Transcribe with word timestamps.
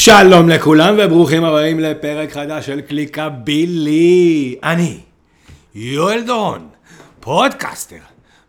שלום 0.00 0.48
לכולם 0.48 0.94
וברוכים 0.98 1.44
הבאים 1.44 1.80
לפרק 1.80 2.30
חדש 2.30 2.66
של 2.66 2.80
קליקבילי. 2.80 4.58
אני, 4.62 5.00
יואל 5.74 6.22
דורון, 6.26 6.68
פודקאסטר, 7.20 8.00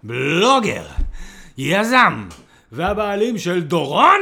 בלוגר, 0.04 0.86
יזם 1.58 2.28
והבעלים 2.72 3.38
של 3.38 3.62
דורון 3.62 4.22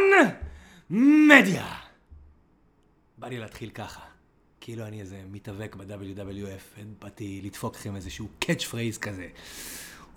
מדיה. 0.89 1.65
בא 3.17 3.27
לי 3.27 3.37
להתחיל 3.37 3.69
ככה, 3.69 4.01
כאילו 4.61 4.85
אני 4.85 5.01
איזה 5.01 5.17
מתאבק 5.31 5.75
ב-WWF, 5.75 6.81
באתי 7.01 7.41
לדפוק 7.43 7.75
לכם 7.75 7.95
איזשהו 7.95 8.27
catch 8.39 8.63
phrase 8.63 8.97
כזה. 8.97 9.27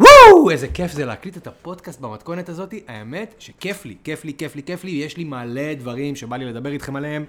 וואו, 0.00 0.50
איזה 0.50 0.68
כיף 0.68 0.92
זה 0.92 1.04
להקליט 1.04 1.36
את 1.36 1.46
הפודקאסט 1.46 2.00
במתכונת 2.00 2.48
הזאת. 2.48 2.74
האמת 2.88 3.34
שכיף 3.38 3.84
לי, 3.84 3.96
כיף 4.04 4.24
לי, 4.24 4.34
כיף 4.34 4.56
לי, 4.56 4.62
כיף 4.62 4.84
לי, 4.84 4.90
יש 4.90 5.16
לי 5.16 5.24
מלא 5.24 5.74
דברים 5.74 6.16
שבא 6.16 6.36
לי 6.36 6.44
לדבר 6.44 6.72
איתכם 6.72 6.96
עליהם. 6.96 7.24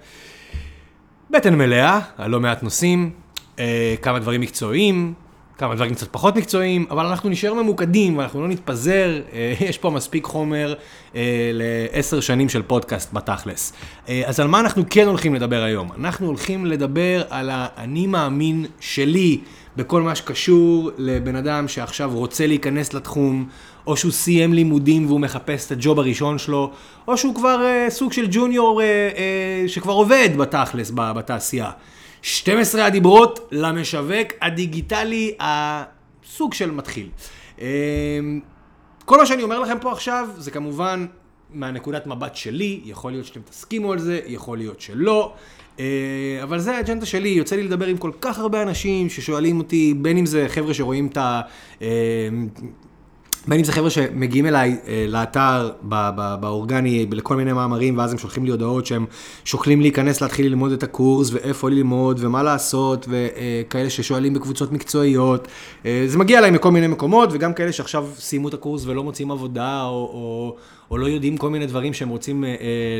בטן 1.30 1.54
מלאה, 1.54 2.00
על 2.16 2.30
לא 2.30 2.40
מעט 2.40 2.62
נושאים, 2.62 3.10
אה, 3.58 3.94
כמה 4.02 4.18
דברים 4.18 4.40
מקצועיים, 4.40 5.14
כמה 5.58 5.74
דברים 5.74 5.94
קצת 5.94 6.08
פחות 6.10 6.36
מקצועיים, 6.36 6.86
אבל 6.90 7.06
אנחנו 7.06 7.30
נשאר 7.30 7.54
ממוקדים 7.54 8.18
ואנחנו 8.18 8.42
לא 8.42 8.48
נתפזר, 8.48 9.20
אה, 9.32 9.54
יש 9.68 9.78
פה 9.78 9.90
מספיק 9.90 10.24
חומר 10.24 10.74
אה, 11.16 11.50
לעשר 11.52 12.20
שנים 12.20 12.48
של 12.48 12.62
פודקאסט 12.62 13.12
בתכלס. 13.12 13.72
אה, 14.08 14.22
אז 14.26 14.40
על 14.40 14.48
מה 14.48 14.60
אנחנו 14.60 14.82
כן 14.90 15.06
הולכים 15.06 15.34
לדבר 15.34 15.62
היום? 15.62 15.88
אנחנו 15.98 16.26
הולכים 16.26 16.66
לדבר 16.66 17.22
על 17.30 17.50
האני 17.52 18.06
מאמין 18.06 18.66
שלי. 18.80 19.40
בכל 19.76 20.02
מה 20.02 20.14
שקשור 20.14 20.90
לבן 20.98 21.36
אדם 21.36 21.68
שעכשיו 21.68 22.10
רוצה 22.14 22.46
להיכנס 22.46 22.94
לתחום, 22.94 23.48
או 23.86 23.96
שהוא 23.96 24.12
סיים 24.12 24.52
לימודים 24.52 25.06
והוא 25.06 25.20
מחפש 25.20 25.66
את 25.66 25.72
הג'וב 25.72 25.98
הראשון 25.98 26.38
שלו, 26.38 26.70
או 27.08 27.16
שהוא 27.16 27.34
כבר 27.34 27.64
אה, 27.66 27.86
סוג 27.90 28.12
של 28.12 28.26
ג'וניור 28.30 28.82
אה, 28.82 28.86
אה, 28.86 29.68
שכבר 29.68 29.92
עובד 29.92 30.28
בתכלס 30.36 30.92
בתעשייה. 30.94 31.70
12 32.22 32.84
הדיברות 32.86 33.48
למשווק 33.52 34.28
הדיגיטלי 34.40 35.34
הסוג 35.40 36.54
של 36.54 36.70
מתחיל. 36.70 37.08
אה, 37.60 37.66
כל 39.04 39.18
מה 39.18 39.26
שאני 39.26 39.42
אומר 39.42 39.60
לכם 39.60 39.78
פה 39.80 39.92
עכשיו 39.92 40.28
זה 40.38 40.50
כמובן 40.50 41.06
מהנקודת 41.54 42.06
מבט 42.06 42.36
שלי, 42.36 42.80
יכול 42.84 43.12
להיות 43.12 43.26
שאתם 43.26 43.40
תסכימו 43.50 43.92
על 43.92 43.98
זה, 43.98 44.20
יכול 44.26 44.58
להיות 44.58 44.80
שלא. 44.80 45.32
אה, 45.80 46.40
אבל 46.42 46.58
זה 46.58 46.76
האג'נדה 46.76 47.06
שלי, 47.06 47.28
יוצא 47.28 47.56
לי 47.56 47.62
לדבר 47.62 47.86
עם 47.86 47.96
כל 47.96 48.10
כך 48.20 48.38
הרבה 48.38 48.62
אנשים 48.62 49.08
ששואלים 49.08 49.58
אותי, 49.58 49.94
בין 49.94 50.16
אם 50.16 50.26
זה 50.26 50.46
חבר'ה 50.48 50.74
שרואים 50.74 51.06
את 51.06 51.16
ה... 51.16 51.40
אה, 51.82 51.88
בין 53.48 53.58
אם 53.58 53.64
זה 53.64 53.72
חבר'ה 53.72 53.90
שמגיעים 53.90 54.46
אליי 54.46 54.76
אה, 54.86 55.06
לאתר 55.08 55.70
באורגני 56.40 57.06
לכל 57.10 57.36
מיני 57.36 57.52
מאמרים, 57.52 57.98
ואז 57.98 58.12
הם 58.12 58.18
שולחים 58.18 58.44
לי 58.44 58.50
הודעות 58.50 58.86
שהם 58.86 59.06
שוקלים 59.44 59.80
להיכנס 59.80 60.20
להתחיל 60.20 60.46
ללמוד 60.46 60.72
את 60.72 60.82
הקורס, 60.82 61.30
ואיפה 61.32 61.70
ללמוד, 61.70 62.18
ומה 62.20 62.42
לעשות, 62.42 63.08
וכאלה 63.08 63.90
ששואלים 63.90 64.34
בקבוצות 64.34 64.72
מקצועיות. 64.72 65.48
זה 65.84 66.18
מגיע 66.18 66.38
אליי 66.38 66.50
מכל 66.50 66.70
מיני 66.70 66.86
מקומות, 66.86 67.28
וגם 67.32 67.54
כאלה 67.54 67.72
שעכשיו 67.72 68.06
סיימו 68.16 68.48
את 68.48 68.54
הקורס 68.54 68.86
ולא 68.86 69.04
מוצאים 69.04 69.30
עבודה, 69.30 69.82
או, 69.82 69.90
או, 69.90 70.56
או 70.92 70.98
לא 70.98 71.06
יודעים 71.06 71.36
כל 71.36 71.50
מיני 71.50 71.66
דברים 71.66 71.92
שהם 71.92 72.08
רוצים 72.08 72.44
אה, 72.44 72.48
אה, 72.48 72.54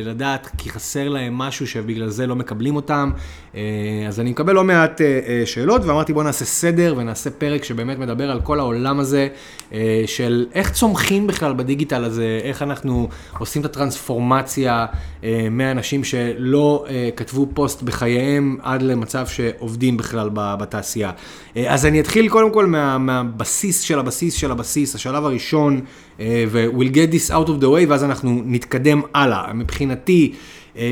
לדעת, 0.04 0.50
כי 0.58 0.70
חסר 0.70 1.08
להם 1.08 1.34
משהו 1.34 1.66
שבגלל 1.66 2.08
זה 2.08 2.26
לא 2.26 2.36
מקבלים 2.36 2.76
אותם. 2.76 3.10
אה, 3.54 3.60
אז 4.08 4.20
אני 4.20 4.30
מקבל 4.30 4.52
לא 4.52 4.64
מעט 4.64 5.00
אה, 5.00 5.20
אה, 5.26 5.42
שאלות, 5.46 5.84
ואמרתי 5.84 6.12
בואו 6.12 6.24
נעשה 6.24 6.44
סדר 6.44 6.94
ונעשה 6.96 7.30
פרק 7.30 7.64
שבאמת 7.64 7.98
מדבר 7.98 8.30
על 8.30 8.40
כל 8.40 8.58
העולם 8.60 9.00
הזה, 9.00 9.28
אה, 9.72 10.02
של 10.06 10.46
איך 10.54 10.72
צומחים 10.72 11.26
בכלל 11.26 11.52
בדיגיטל 11.52 12.04
הזה, 12.04 12.40
איך 12.42 12.62
אנחנו 12.62 13.08
עושים 13.38 13.62
את 13.62 13.66
הטרנספורמציה 13.66 14.86
אה, 15.24 15.48
מאנשים 15.50 16.04
שלא 16.04 16.84
אה, 16.88 17.08
כתבו 17.16 17.46
פוסט 17.54 17.82
בחייהם 17.82 18.56
עד 18.62 18.82
למצב 18.82 19.26
שעובדים 19.26 19.96
בכלל 19.96 20.30
בתעשייה. 20.34 21.10
אה, 21.56 21.74
אז 21.74 21.86
אני 21.86 22.00
אתחיל 22.00 22.28
קודם 22.28 22.52
כל 22.52 22.66
מה, 22.66 22.98
מהבסיס 22.98 23.80
של 23.80 23.98
הבסיס 23.98 24.34
של 24.34 24.50
הבסיס, 24.50 24.94
השלב 24.94 25.24
הראשון, 25.24 25.80
אה, 26.20 26.44
ו-we'll 26.48 26.94
get 26.94 27.12
this 27.14 27.30
out 27.30 27.48
of 27.48 27.62
the 27.62 27.66
way. 27.66 27.81
ואז 27.88 28.04
אנחנו 28.04 28.42
נתקדם 28.44 29.02
הלאה. 29.14 29.52
מבחינתי, 29.52 30.32
אה, 30.76 30.82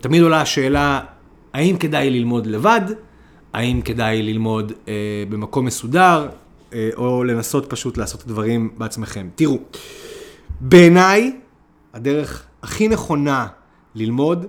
תמיד 0.00 0.22
עולה 0.22 0.40
השאלה, 0.40 1.00
האם 1.52 1.76
כדאי 1.76 2.10
ללמוד 2.10 2.46
לבד? 2.46 2.80
האם 3.52 3.80
כדאי 3.80 4.22
ללמוד 4.22 4.72
אה, 4.88 4.94
במקום 5.28 5.64
מסודר? 5.64 6.28
אה, 6.72 6.90
או 6.96 7.24
לנסות 7.24 7.70
פשוט 7.70 7.98
לעשות 7.98 8.20
את 8.20 8.26
הדברים 8.26 8.70
בעצמכם. 8.78 9.28
תראו, 9.34 9.58
בעיניי, 10.60 11.36
הדרך 11.94 12.46
הכי 12.62 12.88
נכונה 12.88 13.46
ללמוד, 13.94 14.46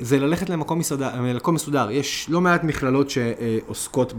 זה 0.00 0.18
ללכת 0.18 0.50
למקום 0.50 0.78
מסודר, 0.78 1.08
למקום 1.20 1.54
מסודר. 1.54 1.90
יש 1.90 2.26
לא 2.30 2.40
מעט 2.40 2.64
מכללות 2.64 3.10
שעוסקות 3.10 4.12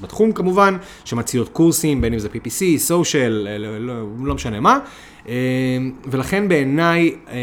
בתחום 0.00 0.32
כמובן, 0.32 0.76
שמציעות 1.04 1.48
קורסים, 1.48 2.00
בין 2.00 2.12
אם 2.12 2.18
זה 2.18 2.28
PPC, 2.28 2.60
social, 2.88 3.28
לא, 3.28 3.78
לא, 3.78 3.94
לא 4.22 4.34
משנה 4.34 4.60
מה, 4.60 4.78
אה, 5.28 5.34
ולכן 6.04 6.48
בעיניי 6.48 7.14
אה, 7.28 7.36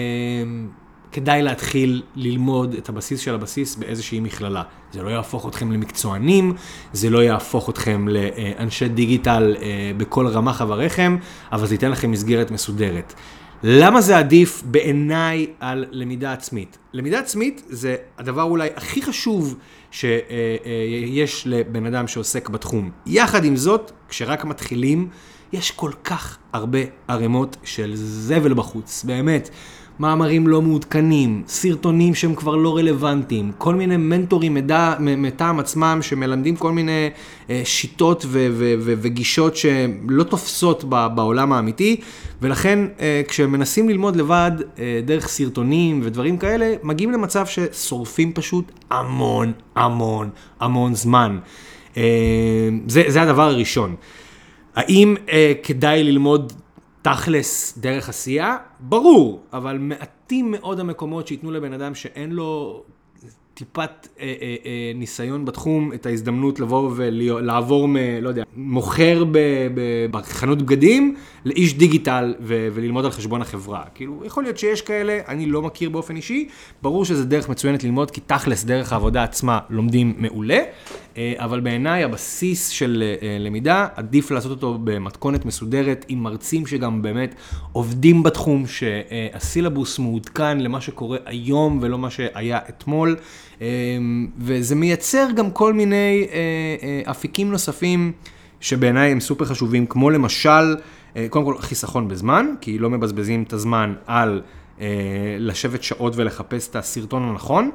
כדאי 1.12 1.44
להתחיל 1.44 2.02
ללמוד 2.16 2.74
את 2.74 2.90
הבסיס 2.90 3.20
של 3.20 3.36
הבסיס 3.36 3.76
באיזושהי 3.76 4.20
מכללה. 4.20 4.64
זה 4.92 5.02
לא 5.02 5.10
יהפוך 5.10 5.48
אתכם 5.48 5.72
למקצוענים, 5.72 6.54
זה 6.94 7.10
לא 7.10 7.24
יהפוך 7.24 7.70
אתכם 7.70 8.08
לאנשי 8.08 8.88
דיגיטל 8.88 9.56
בכל 9.98 10.28
רמ"ח 10.28 10.62
אבריכם, 10.62 11.18
אבל 11.52 11.68
זה 11.68 11.74
ייתן 11.74 11.92
לכם 11.92 12.12
מסגרת 12.12 12.52
מסודרת. 12.52 13.14
למה 13.64 14.02
זה 14.02 14.18
עדיף 14.18 14.64
בעיניי 14.66 15.48
על 15.60 15.86
למידה 15.92 16.34
עצמית? 16.34 16.78
למידה 16.94 17.20
עצמית 17.20 17.64
זה 17.70 17.96
הדבר 18.18 18.44
אולי 18.44 18.70
הכי 18.76 19.02
חשוב 19.02 19.58
שיש 19.92 21.44
לבן 21.48 21.86
אדם 21.86 22.08
שעוסק 22.08 22.50
בתחום. 22.50 22.92
יחד 23.06 23.46
עם 23.46 23.56
זאת, 23.56 23.92
כשרק 24.10 24.46
מתחילים, 24.46 25.10
יש 25.54 25.72
כל 25.72 25.92
כך 26.04 26.38
הרבה 26.54 26.80
ערימות 27.08 27.58
של 27.64 27.92
זבל 27.96 28.54
בחוץ, 28.54 29.04
באמת. 29.04 29.50
מאמרים 30.00 30.48
לא 30.48 30.62
מעודכנים, 30.62 31.44
סרטונים 31.48 32.16
שהם 32.16 32.36
כבר 32.36 32.56
לא 32.56 32.78
רלוונטיים, 32.78 33.52
כל 33.58 33.76
מיני 33.76 33.98
מנטורים 33.98 34.58
מטעם 35.00 35.60
עצמם 35.60 36.00
שמלמדים 36.02 36.56
כל 36.56 36.72
מיני 36.72 37.10
אה, 37.50 37.62
שיטות 37.66 38.26
ו- 38.28 38.48
ו- 38.52 38.74
ו- 38.80 38.94
וגישות 38.98 39.56
שלא 39.56 40.24
תופסות 40.24 40.84
בעולם 40.84 41.54
האמיתי, 41.54 41.96
ולכן 42.42 42.80
אה, 43.00 43.22
כשמנסים 43.28 43.90
ללמוד 43.90 44.16
לבד 44.16 44.52
אה, 44.80 45.02
דרך 45.06 45.28
סרטונים 45.28 46.02
ודברים 46.04 46.38
כאלה, 46.38 46.74
מגיעים 46.84 47.12
למצב 47.12 47.46
ששורפים 47.46 48.34
פשוט 48.34 48.72
המון 48.90 49.52
המון 49.76 50.30
המון 50.60 50.96
זמן. 50.96 51.38
זה, 52.88 53.04
זה 53.08 53.22
הדבר 53.22 53.44
הראשון. 53.44 53.96
האם 54.76 55.16
אה, 55.32 55.54
כדאי 55.64 56.04
ללמוד 56.04 56.54
תכלס 57.06 57.78
דרך 57.78 58.10
עשייה? 58.10 58.58
ברור, 58.80 59.44
אבל 59.54 59.78
מעטים 59.78 60.52
מאוד 60.52 60.80
המקומות 60.80 61.28
שייתנו 61.28 61.52
לבן 61.52 61.74
אדם 61.74 61.96
שאין 61.96 62.32
לו 62.32 62.84
טיפת 63.56 64.08
אה, 64.20 64.34
אה, 64.42 64.56
אה, 64.66 64.92
ניסיון 64.96 65.46
בתחום, 65.46 65.94
את 65.94 66.06
ההזדמנות 66.06 66.60
לבוא 66.60 66.92
ולעבור 66.96 67.88
מ... 67.88 67.96
לא 68.22 68.30
יודע, 68.30 68.44
מוכר 68.56 69.24
ב, 69.32 69.38
ב, 69.74 70.06
בחנות 70.12 70.62
בגדים 70.62 71.16
לאיש 71.46 71.74
דיגיטל 71.74 72.34
ו, 72.42 72.68
וללמוד 72.74 73.06
על 73.06 73.12
חשבון 73.12 73.42
החברה. 73.42 73.84
כאילו, 73.96 74.22
יכול 74.26 74.44
להיות 74.44 74.58
שיש 74.58 74.82
כאלה, 74.82 75.20
אני 75.28 75.46
לא 75.46 75.62
מכיר 75.62 75.90
באופן 75.90 76.16
אישי, 76.16 76.48
ברור 76.82 77.06
שזה 77.06 77.26
דרך 77.26 77.50
מצוינת 77.50 77.84
ללמוד, 77.84 78.12
כי 78.12 78.22
תכלס 78.22 78.64
דרך 78.64 78.94
העבודה 78.94 79.24
עצמה 79.24 79.60
לומדים 79.70 80.14
מעולה, 80.18 80.60
אה, 81.18 81.34
אבל 81.38 81.60
בעיניי 81.60 82.04
הבסיס 82.04 82.68
של 82.68 83.04
אה, 83.22 83.38
למידה, 83.40 83.88
עדיף 83.96 84.32
לעשות 84.32 84.52
אותו 84.52 84.80
במתכונת 84.84 85.46
מסודרת, 85.46 86.06
עם 86.08 86.24
מרצים 86.24 86.68
שגם 86.68 87.02
באמת 87.02 87.36
עובדים 87.72 88.24
בתחום, 88.24 88.64
שהסילבוס 88.68 90.00
מעודכן 90.00 90.60
למה 90.60 90.82
שקורה 90.82 91.18
היום 91.26 91.80
ולא 91.82 91.98
מה 91.98 92.10
שהיה 92.10 92.60
אתמול. 92.70 93.16
אמ, 93.62 94.28
וזה 94.38 94.76
מייצר 94.76 95.28
גם 95.36 95.52
כל 95.52 95.74
מיני 95.74 96.28
אה, 96.32 96.38
אה, 96.84 97.12
אפיקים 97.12 97.52
נוספים 97.52 98.12
שבעיניי 98.60 99.12
הם 99.12 99.20
סופר 99.20 99.46
חשובים, 99.46 99.86
כמו 99.86 100.10
למשל, 100.10 100.76
אה, 101.16 101.28
קודם 101.30 101.46
כל 101.46 101.58
חיסכון 101.60 102.08
בזמן, 102.08 102.46
כי 102.62 102.80
לא 102.80 102.90
מבזבזים 102.90 103.44
את 103.44 103.54
הזמן 103.54 103.94
על 104.08 104.42
לשבת 105.40 105.84
שעות 105.84 106.14
ולחפש 106.16 106.68
את 106.68 106.76
הסרטון 106.76 107.24
הנכון. 107.24 107.72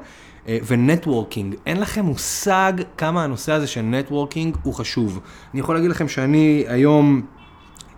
ו 0.67 0.74
networking, 0.74 1.55
אין 1.65 1.79
לכם 1.79 2.05
מושג 2.05 2.73
כמה 2.97 3.23
הנושא 3.23 3.51
הזה 3.51 3.67
של 3.67 3.81
networking 3.81 4.57
הוא 4.63 4.73
חשוב. 4.73 5.19
אני 5.53 5.59
יכול 5.59 5.75
להגיד 5.75 5.91
לכם 5.91 6.07
שאני 6.07 6.63
היום, 6.67 7.21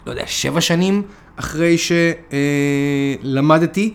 לא 0.05 0.11
יודע, 0.11 0.23
שבע 0.27 0.61
שנים 0.61 1.01
אחרי 1.35 1.75
שלמדתי, 3.23 3.93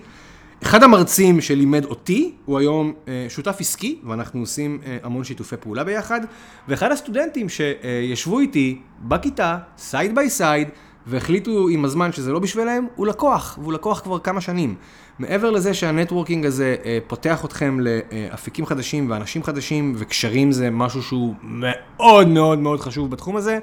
אחד 0.62 0.82
המרצים 0.82 1.40
שלימד 1.40 1.84
אותי 1.84 2.32
הוא 2.44 2.58
היום 2.58 2.93
אה, 3.08 3.26
שותף 3.28 3.56
עסקי, 3.60 3.99
ואנחנו 4.05 4.40
עושים 4.40 4.78
אה, 4.87 4.99
המון 5.02 5.25
שיתופי 5.25 5.56
פעולה 5.56 5.84
ביחד, 5.84 6.20
ואחד 6.69 6.93
הסטודנטים 6.93 7.46
שישבו 7.49 8.40
איתי 8.40 8.81
בכיתה, 9.00 9.58
side 9.79 10.15
by 10.15 10.31
side, 10.31 10.69
והחליטו 11.06 11.69
עם 11.69 11.84
הזמן 11.84 12.12
שזה 12.12 12.32
לא 12.32 12.38
בשבילם, 12.38 12.87
הוא 12.96 13.06
לקוח, 13.06 13.58
והוא 13.62 13.72
לקוח 13.72 14.00
כבר 14.00 14.19
כמה 14.19 14.40
שנים. 14.40 14.75
מעבר 15.19 15.50
לזה 15.50 15.75
שהנטוורקינג 15.75 16.46
הזה 16.46 16.76
אה, 16.84 16.99
פותח 17.06 17.44
אתכם 17.44 17.78
לאפיקים 17.81 18.66
חדשים 18.66 19.10
ואנשים 19.10 19.43
חדשים, 19.43 19.94
וקשרים 19.96 20.52
זה 20.52 20.70
משהו 20.70 21.02
שהוא 21.02 21.34
מאוד 21.43 22.28
מאוד 22.28 22.58
מאוד 22.58 22.81
חשוב 22.81 23.10
בתחום 23.10 23.37
הזה, 23.37 23.58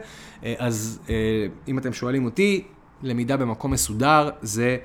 אז 0.57 0.99
אם 1.67 1.77
אתם 1.77 1.93
שואלים 1.93 2.25
אותי, 2.25 2.63
למידה 3.03 3.37
במקום 3.37 3.71
מסודר 3.71 4.29
זה... 4.41 4.77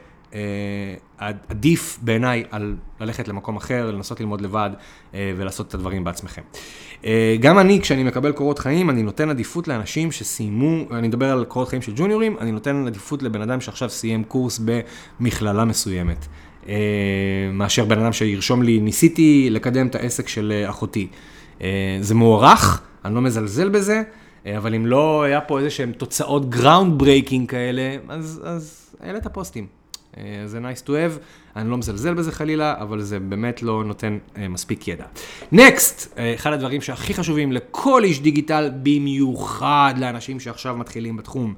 עדיף 1.49 1.99
בעיניי 2.03 2.44
על 2.50 2.77
ללכת 3.00 3.29
למקום 3.29 3.56
אחר, 3.56 3.91
לנסות 3.91 4.21
ללמוד 4.21 4.41
לבד 4.41 4.71
ולעשות 5.15 5.69
את 5.69 5.75
הדברים 5.75 6.05
בעצמכם. 6.05 6.43
גם 7.41 7.59
אני, 7.59 7.81
כשאני 7.81 8.05
מקבל 8.05 8.32
קורות 8.32 8.59
חיים, 8.59 8.91
אני 8.91 9.03
נותן 9.03 9.31
עדיפות 9.31 9.69
לאנשים 9.69 10.12
שסיימו, 10.12 10.85
אני 10.91 11.09
מדבר 11.09 11.32
על 11.32 11.44
קורות 11.44 11.69
חיים 11.69 11.82
של 11.82 11.93
ג'וניורים, 11.97 12.37
אני 12.41 12.53
נותן 12.53 12.87
עדיפות 12.87 13.23
לבן 13.23 13.43
אדם 13.43 13.61
שעכשיו 13.61 13.91
סיים 13.91 14.25
קורס 14.25 14.61
במכללה 15.21 15.65
מסוימת. 15.65 16.27
אה, 16.69 16.75
מאשר 17.53 17.85
בן 17.85 17.99
אדם 17.99 18.12
שירשום 18.12 18.62
לי, 18.62 18.81
ניסיתי 18.81 19.49
לקדם 19.50 19.87
את 19.87 19.94
העסק 19.94 20.29
של 20.29 20.53
אה, 20.55 20.71
אחותי. 20.71 21.09
אה, 21.62 21.99
זה 22.00 22.15
מוערך, 22.15 22.82
אני 23.05 23.15
לא 23.15 23.21
מזלזל 23.21 23.69
בזה, 23.69 24.03
אבל 24.56 24.75
אם 24.75 24.87
לא 24.87 25.23
היה 25.23 25.41
פה 25.41 25.59
איזה 25.59 25.71
שהם 25.71 25.93
תוצאות 25.93 26.50
groundbreaking 26.50 27.50
כאלה, 27.50 27.97
אז, 28.09 28.43
את 29.17 29.27
הפוסטים. 29.27 29.80
זה 30.46 30.58
nice 30.58 30.86
to 30.86 30.88
have, 30.88 31.20
אני 31.56 31.70
לא 31.70 31.76
מזלזל 31.78 32.14
בזה 32.14 32.32
חלילה, 32.32 32.74
אבל 32.80 33.00
זה 33.00 33.20
באמת 33.20 33.62
לא 33.62 33.84
נותן 33.84 34.18
מספיק 34.48 34.88
ידע. 34.88 35.04
next, 35.52 36.19
אחד 36.34 36.52
הדברים 36.52 36.80
שהכי 36.80 37.14
חשובים 37.14 37.52
לכל 37.52 38.04
איש 38.04 38.20
דיגיטל, 38.20 38.70
במיוחד 38.82 39.94
לאנשים 39.96 40.40
שעכשיו 40.40 40.76
מתחילים 40.76 41.16
בתחום, 41.16 41.54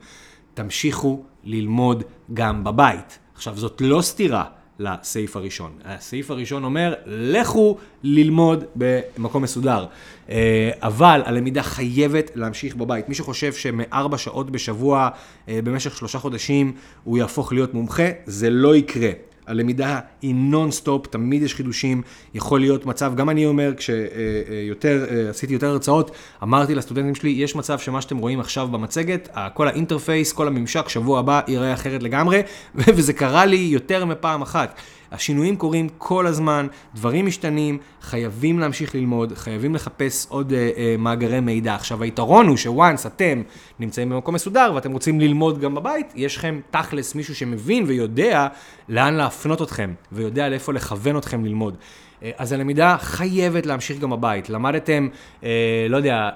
תמשיכו 0.54 1.22
ללמוד 1.44 2.02
גם 2.34 2.64
בבית. 2.64 3.18
עכשיו, 3.34 3.56
זאת 3.56 3.80
לא 3.80 4.02
סתירה. 4.02 4.44
לסעיף 4.82 5.36
הראשון. 5.36 5.72
הסעיף 5.84 6.30
הראשון 6.30 6.64
אומר, 6.64 6.94
לכו 7.06 7.76
ללמוד 8.02 8.64
במקום 8.76 9.42
מסודר. 9.42 9.86
אה, 10.30 10.70
אבל 10.80 11.22
הלמידה 11.24 11.62
חייבת 11.62 12.30
להמשיך 12.34 12.76
בבית. 12.76 13.08
מי 13.08 13.14
שחושב 13.14 13.52
שמארבע 13.52 14.18
שעות 14.18 14.50
בשבוע 14.50 15.08
אה, 15.48 15.60
במשך 15.64 15.96
שלושה 15.96 16.18
חודשים 16.18 16.72
הוא 17.04 17.18
יהפוך 17.18 17.52
להיות 17.52 17.74
מומחה, 17.74 18.08
זה 18.26 18.50
לא 18.50 18.76
יקרה. 18.76 19.10
הלמידה 19.52 20.00
היא 20.22 20.34
נונסטופ, 20.34 21.06
תמיד 21.06 21.42
יש 21.42 21.54
חידושים, 21.54 22.02
יכול 22.34 22.60
להיות 22.60 22.86
מצב, 22.86 23.12
גם 23.16 23.30
אני 23.30 23.46
אומר, 23.46 23.72
כשיותר, 23.76 25.06
אה, 25.10 25.16
אה, 25.16 25.30
עשיתי 25.30 25.52
יותר 25.52 25.66
הרצאות, 25.66 26.10
אמרתי 26.42 26.74
לסטודנטים 26.74 27.14
שלי, 27.14 27.30
יש 27.30 27.56
מצב 27.56 27.78
שמה 27.78 28.00
שאתם 28.02 28.18
רואים 28.18 28.40
עכשיו 28.40 28.68
במצגת, 28.68 29.28
כל 29.54 29.68
האינטרפייס, 29.68 30.32
כל 30.32 30.46
הממשק, 30.46 30.88
שבוע 30.88 31.18
הבא 31.18 31.40
ייראה 31.48 31.74
אחרת 31.74 32.02
לגמרי, 32.02 32.42
וזה 32.74 33.12
קרה 33.12 33.46
לי 33.46 33.56
יותר 33.56 34.04
מפעם 34.04 34.42
אחת. 34.42 34.80
השינויים 35.12 35.56
קורים 35.56 35.88
כל 35.98 36.26
הזמן, 36.26 36.66
דברים 36.94 37.26
משתנים, 37.26 37.78
חייבים 38.02 38.58
להמשיך 38.58 38.94
ללמוד, 38.94 39.32
חייבים 39.36 39.74
לחפש 39.74 40.26
עוד 40.28 40.50
uh, 40.50 40.54
uh, 40.54 41.00
מאגרי 41.00 41.40
מידע. 41.40 41.74
עכשיו, 41.74 42.02
היתרון 42.02 42.48
הוא 42.48 42.56
שוואנס 42.56 43.06
אתם 43.06 43.42
נמצאים 43.80 44.08
במקום 44.08 44.34
מסודר 44.34 44.72
ואתם 44.74 44.92
רוצים 44.92 45.20
ללמוד 45.20 45.60
גם 45.60 45.74
בבית, 45.74 46.12
יש 46.14 46.36
לכם 46.36 46.60
תכלס 46.70 47.14
מישהו 47.14 47.34
שמבין 47.34 47.84
ויודע 47.86 48.46
לאן 48.88 49.14
להפנות 49.14 49.62
אתכם, 49.62 49.94
ויודע 50.12 50.48
לאיפה 50.48 50.72
לכוון 50.72 51.16
אתכם 51.16 51.44
ללמוד. 51.44 51.76
אה, 52.22 52.30
אז 52.38 52.52
הלמידה 52.52 52.96
חייבת 53.00 53.66
להמשיך 53.66 53.98
גם 53.98 54.10
בבית. 54.10 54.50
למדתם, 54.50 55.08
אה, 55.44 55.86
לא 55.88 55.96
יודע, 55.96 56.30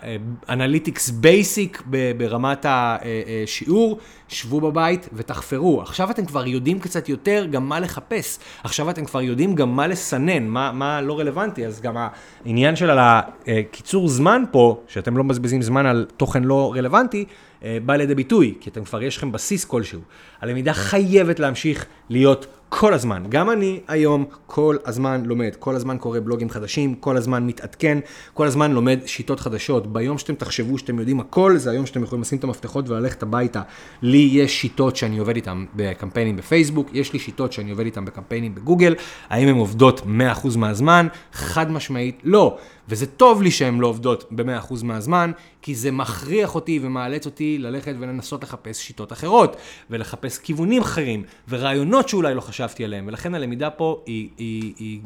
analytics 0.48 1.10
basic 1.10 1.82
ברמת 2.16 2.66
השיעור, 2.68 3.98
שבו 4.28 4.60
בבית 4.60 5.08
ותחפרו. 5.12 5.82
עכשיו 5.82 6.10
אתם 6.10 6.26
כבר 6.26 6.46
יודעים 6.46 6.78
קצת 6.80 7.08
יותר 7.08 7.46
גם 7.50 7.68
מה 7.68 7.80
לחפש. 7.80 8.38
עכשיו 8.64 8.90
אתם 8.90 9.04
כבר 9.04 9.22
יודעים 9.22 9.54
גם 9.54 9.76
מה 9.76 9.86
לסנן, 9.86 10.46
מה, 10.46 10.72
מה 10.72 11.00
לא 11.00 11.18
רלוונטי. 11.18 11.66
אז 11.66 11.80
גם 11.80 11.96
העניין 12.44 12.76
של 12.76 12.90
הקיצור 13.46 14.08
זמן 14.08 14.42
פה, 14.50 14.80
שאתם 14.88 15.16
לא 15.16 15.24
מבזבזים 15.24 15.62
זמן 15.62 15.86
על 15.86 16.06
תוכן 16.16 16.44
לא 16.44 16.72
רלוונטי, 16.76 17.24
אה, 17.64 17.78
בא 17.86 17.96
לידי 17.96 18.14
ביטוי, 18.14 18.54
כי 18.60 18.70
אתם 18.70 18.84
כבר, 18.84 19.02
יש 19.02 19.16
לכם 19.16 19.32
בסיס 19.32 19.64
כלשהו. 19.64 20.00
הלמידה 20.40 20.72
חייבת 20.72 21.40
להמשיך 21.40 21.86
להיות 22.08 22.46
כל 22.68 22.94
הזמן. 22.94 23.22
גם 23.28 23.50
אני 23.50 23.80
היום 23.88 24.24
כל 24.46 24.76
הזמן 24.84 25.22
לומד, 25.24 25.56
כל 25.58 25.76
הזמן 25.76 25.98
קורא 25.98 26.20
בלוגים 26.20 26.50
חדשים, 26.50 26.94
כל 26.94 27.16
הזמן 27.16 27.46
מתעדכן, 27.46 27.98
כל 28.34 28.46
הזמן 28.46 28.72
לומד 28.72 28.98
שיטות 29.06 29.40
חדשות. 29.40 29.92
ביום 29.92 30.18
שאתם 30.18 30.34
תחשבו 30.34 30.78
שאתם 30.78 30.98
יודעים 30.98 31.20
הכל, 31.20 31.56
זה 31.56 31.70
היום 31.70 31.86
שאתם 31.86 32.02
יכולים 32.02 32.22
לשים 32.22 32.38
את 32.38 32.44
המפתחות 32.44 32.88
וללכת 32.88 33.22
הביתה. 33.22 33.62
לי 34.02 34.28
יש 34.32 34.60
שיטות 34.60 34.96
שאני 34.96 35.18
עובד 35.18 35.36
איתן 35.36 35.64
בקמפיינים 35.74 36.36
בפייסבוק, 36.36 36.90
יש 36.92 37.12
לי 37.12 37.18
שיטות 37.18 37.52
שאני 37.52 37.70
עובד 37.70 37.84
איתן 37.84 38.04
בקמפיינים 38.04 38.54
בגוגל. 38.54 38.94
האם 39.28 39.48
הן 39.48 39.56
עובדות 39.56 40.00
100% 40.44 40.56
מהזמן? 40.56 41.06
חד 41.32 41.70
משמעית 41.70 42.20
לא. 42.24 42.58
וזה 42.88 43.06
טוב 43.06 43.42
לי 43.42 43.50
שהן 43.50 43.78
לא 43.78 43.86
עובדות 43.86 44.24
ב-100% 44.30 44.74
מהזמן, 44.84 45.32
כי 45.62 45.74
זה 45.74 45.90
מכריח 45.90 46.54
אותי 46.54 46.78
ומאלץ 46.82 47.26
אותי 47.26 47.58
ללכת 47.58 47.94
ולנסות 47.98 48.42
לחפש 48.42 48.86
שיטות 48.86 49.12
אחרות, 49.12 49.56
ולחפש 49.90 50.38
כיוונים 50.38 50.82
אחרים, 50.82 51.22
ורעיונות 51.48 52.08
שאולי 52.08 52.34
לא 52.34 52.40
חשבתי 52.40 52.84
עליהם, 52.84 53.04
ולכן 53.08 53.34
הלמידה 53.34 53.70
פה 53.70 54.02
היא, 54.06 54.28
היא, 54.38 54.74
היא 54.78 55.00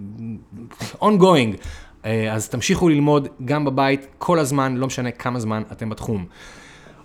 ongoing. 1.00 1.56
אה, 2.04 2.32
אז 2.34 2.48
תמשיכו 2.48 2.88
ללמוד 2.88 3.28
גם 3.44 3.64
בבית, 3.64 4.06
כל 4.18 4.38
הזמן, 4.38 4.76
לא 4.76 4.86
משנה 4.86 5.10
כמה 5.10 5.40
זמן 5.40 5.62
אתם 5.72 5.88
בתחום. 5.88 6.26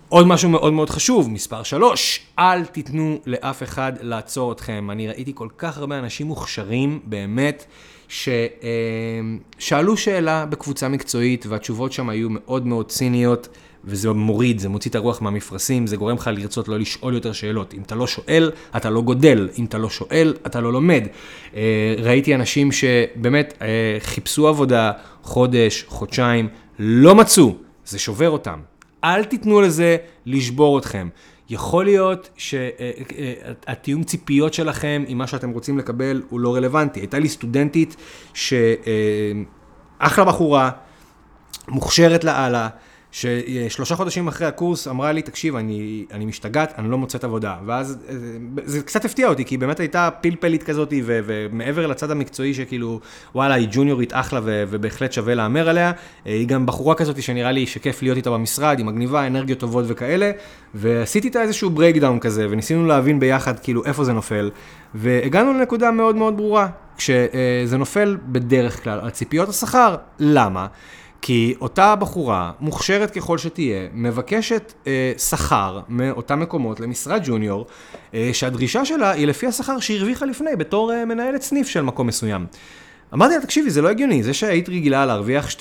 עוד 0.08 0.26
משהו 0.26 0.50
מאוד 0.50 0.72
מאוד 0.72 0.90
חשוב, 0.90 1.30
מספר 1.30 1.62
3, 1.62 2.20
אל 2.38 2.64
תיתנו 2.64 3.18
לאף 3.26 3.62
אחד 3.62 3.92
לעצור 4.00 4.52
אתכם. 4.52 4.88
אני 4.90 5.08
ראיתי 5.08 5.32
כל 5.34 5.48
כך 5.58 5.78
הרבה 5.78 5.98
אנשים 5.98 6.26
מוכשרים, 6.26 7.00
באמת, 7.04 7.66
ששאלו 8.08 9.96
שאלה 9.96 10.46
בקבוצה 10.46 10.88
מקצועית, 10.88 11.46
והתשובות 11.46 11.92
שם 11.92 12.08
היו 12.08 12.30
מאוד 12.30 12.66
מאוד 12.66 12.88
ציניות, 12.88 13.48
וזה 13.84 14.10
מוריד, 14.12 14.58
זה 14.58 14.68
מוציא 14.68 14.90
את 14.90 14.94
הרוח 14.94 15.22
מהמפרשים, 15.22 15.86
זה 15.86 15.96
גורם 15.96 16.16
לך 16.16 16.30
לרצות 16.32 16.68
לא 16.68 16.78
לשאול 16.78 17.14
יותר 17.14 17.32
שאלות. 17.32 17.74
אם 17.74 17.82
אתה 17.82 17.94
לא 17.94 18.06
שואל, 18.06 18.50
אתה 18.76 18.90
לא 18.90 19.00
גודל, 19.00 19.48
אם 19.58 19.64
אתה 19.64 19.78
לא 19.78 19.90
שואל, 19.90 20.34
אתה 20.46 20.60
לא 20.60 20.72
לומד. 20.72 21.06
אה, 21.56 21.94
ראיתי 21.98 22.34
אנשים 22.34 22.72
שבאמת 22.72 23.54
אה, 23.62 23.66
חיפשו 24.00 24.48
עבודה 24.48 24.92
חודש, 25.22 25.84
חודשיים, 25.88 26.48
לא 26.78 27.14
מצאו, 27.14 27.56
זה 27.84 27.98
שובר 27.98 28.30
אותם. 28.30 28.60
אל 29.04 29.24
תיתנו 29.24 29.60
לזה 29.60 29.96
לשבור 30.26 30.78
אתכם. 30.78 31.08
יכול 31.50 31.84
להיות 31.84 32.30
שהתיאום 32.36 34.04
ציפיות 34.04 34.54
שלכם 34.54 35.04
עם 35.06 35.18
מה 35.18 35.26
שאתם 35.26 35.50
רוצים 35.50 35.78
לקבל 35.78 36.22
הוא 36.28 36.40
לא 36.40 36.54
רלוונטי. 36.54 37.00
הייתה 37.00 37.18
לי 37.18 37.28
סטודנטית 37.28 37.96
שאחלה 38.34 40.24
בחורה, 40.24 40.70
מוכשרת 41.68 42.24
לאללה, 42.24 42.68
ששלושה 43.16 43.96
חודשים 43.96 44.28
אחרי 44.28 44.46
הקורס 44.46 44.88
אמרה 44.88 45.12
לי, 45.12 45.22
תקשיב, 45.22 45.56
אני, 45.56 46.04
אני 46.12 46.24
משתגעת, 46.24 46.74
אני 46.78 46.90
לא 46.90 46.98
מוצאת 46.98 47.24
עבודה. 47.24 47.56
ואז 47.66 47.98
אה, 48.08 48.14
זה 48.64 48.82
קצת 48.82 49.04
הפתיע 49.04 49.28
אותי, 49.28 49.44
כי 49.44 49.56
באמת 49.56 49.80
הייתה 49.80 50.08
פלפלית 50.20 50.62
כזאת, 50.62 50.92
ו, 51.04 51.20
ומעבר 51.26 51.86
לצד 51.86 52.10
המקצועי 52.10 52.54
שכאילו, 52.54 53.00
וואלה, 53.34 53.54
היא 53.54 53.68
ג'וניורית 53.70 54.12
אחלה 54.12 54.40
ו, 54.44 54.64
ובהחלט 54.70 55.12
שווה 55.12 55.34
להמר 55.34 55.68
עליה, 55.68 55.92
אה, 56.26 56.32
היא 56.32 56.48
גם 56.48 56.66
בחורה 56.66 56.94
כזאת 56.94 57.22
שנראה 57.22 57.52
לי 57.52 57.66
שכיף 57.66 58.02
להיות 58.02 58.16
איתה 58.16 58.30
במשרד, 58.30 58.78
היא 58.78 58.86
מגניבה, 58.86 59.26
אנרגיות 59.26 59.58
טובות 59.58 59.84
וכאלה, 59.88 60.30
ועשיתי 60.74 61.28
איתה 61.28 61.42
איזשהו 61.42 61.70
breakdown 61.70 62.18
כזה, 62.18 62.46
וניסינו 62.50 62.86
להבין 62.86 63.20
ביחד 63.20 63.58
כאילו 63.58 63.84
איפה 63.84 64.04
זה 64.04 64.12
נופל, 64.12 64.50
והגענו 64.94 65.52
לנקודה 65.52 65.90
מאוד 65.90 66.16
מאוד 66.16 66.36
ברורה, 66.36 66.68
כשזה 66.96 67.76
נופל 67.78 68.16
בדרך 68.26 68.84
כלל 68.84 69.00
על 69.02 69.10
ציפיות 69.10 69.48
השכר. 69.48 69.96
למה? 70.18 70.66
כי 71.26 71.54
אותה 71.60 71.96
בחורה, 71.96 72.52
מוכשרת 72.60 73.10
ככל 73.10 73.38
שתהיה, 73.38 73.88
מבקשת 73.92 74.72
אה, 74.86 75.12
שכר 75.18 75.80
מאותם 75.88 76.40
מקומות 76.40 76.80
למשרד 76.80 77.22
ג'וניור, 77.24 77.66
אה, 78.14 78.30
שהדרישה 78.32 78.84
שלה 78.84 79.10
היא 79.10 79.26
לפי 79.26 79.46
השכר 79.46 79.78
שהרוויחה 79.78 80.26
לפני 80.26 80.56
בתור 80.56 80.92
אה, 80.92 81.04
מנהלת 81.04 81.42
סניף 81.42 81.68
של 81.68 81.82
מקום 81.82 82.06
מסוים. 82.06 82.46
אמרתי 83.14 83.34
לה, 83.34 83.40
תקשיבי, 83.40 83.70
זה 83.70 83.82
לא 83.82 83.88
הגיוני, 83.88 84.22
זה 84.22 84.34
שהיית 84.34 84.68
רגילה 84.68 85.06
להרוויח 85.06 85.48
12-13 85.50 85.52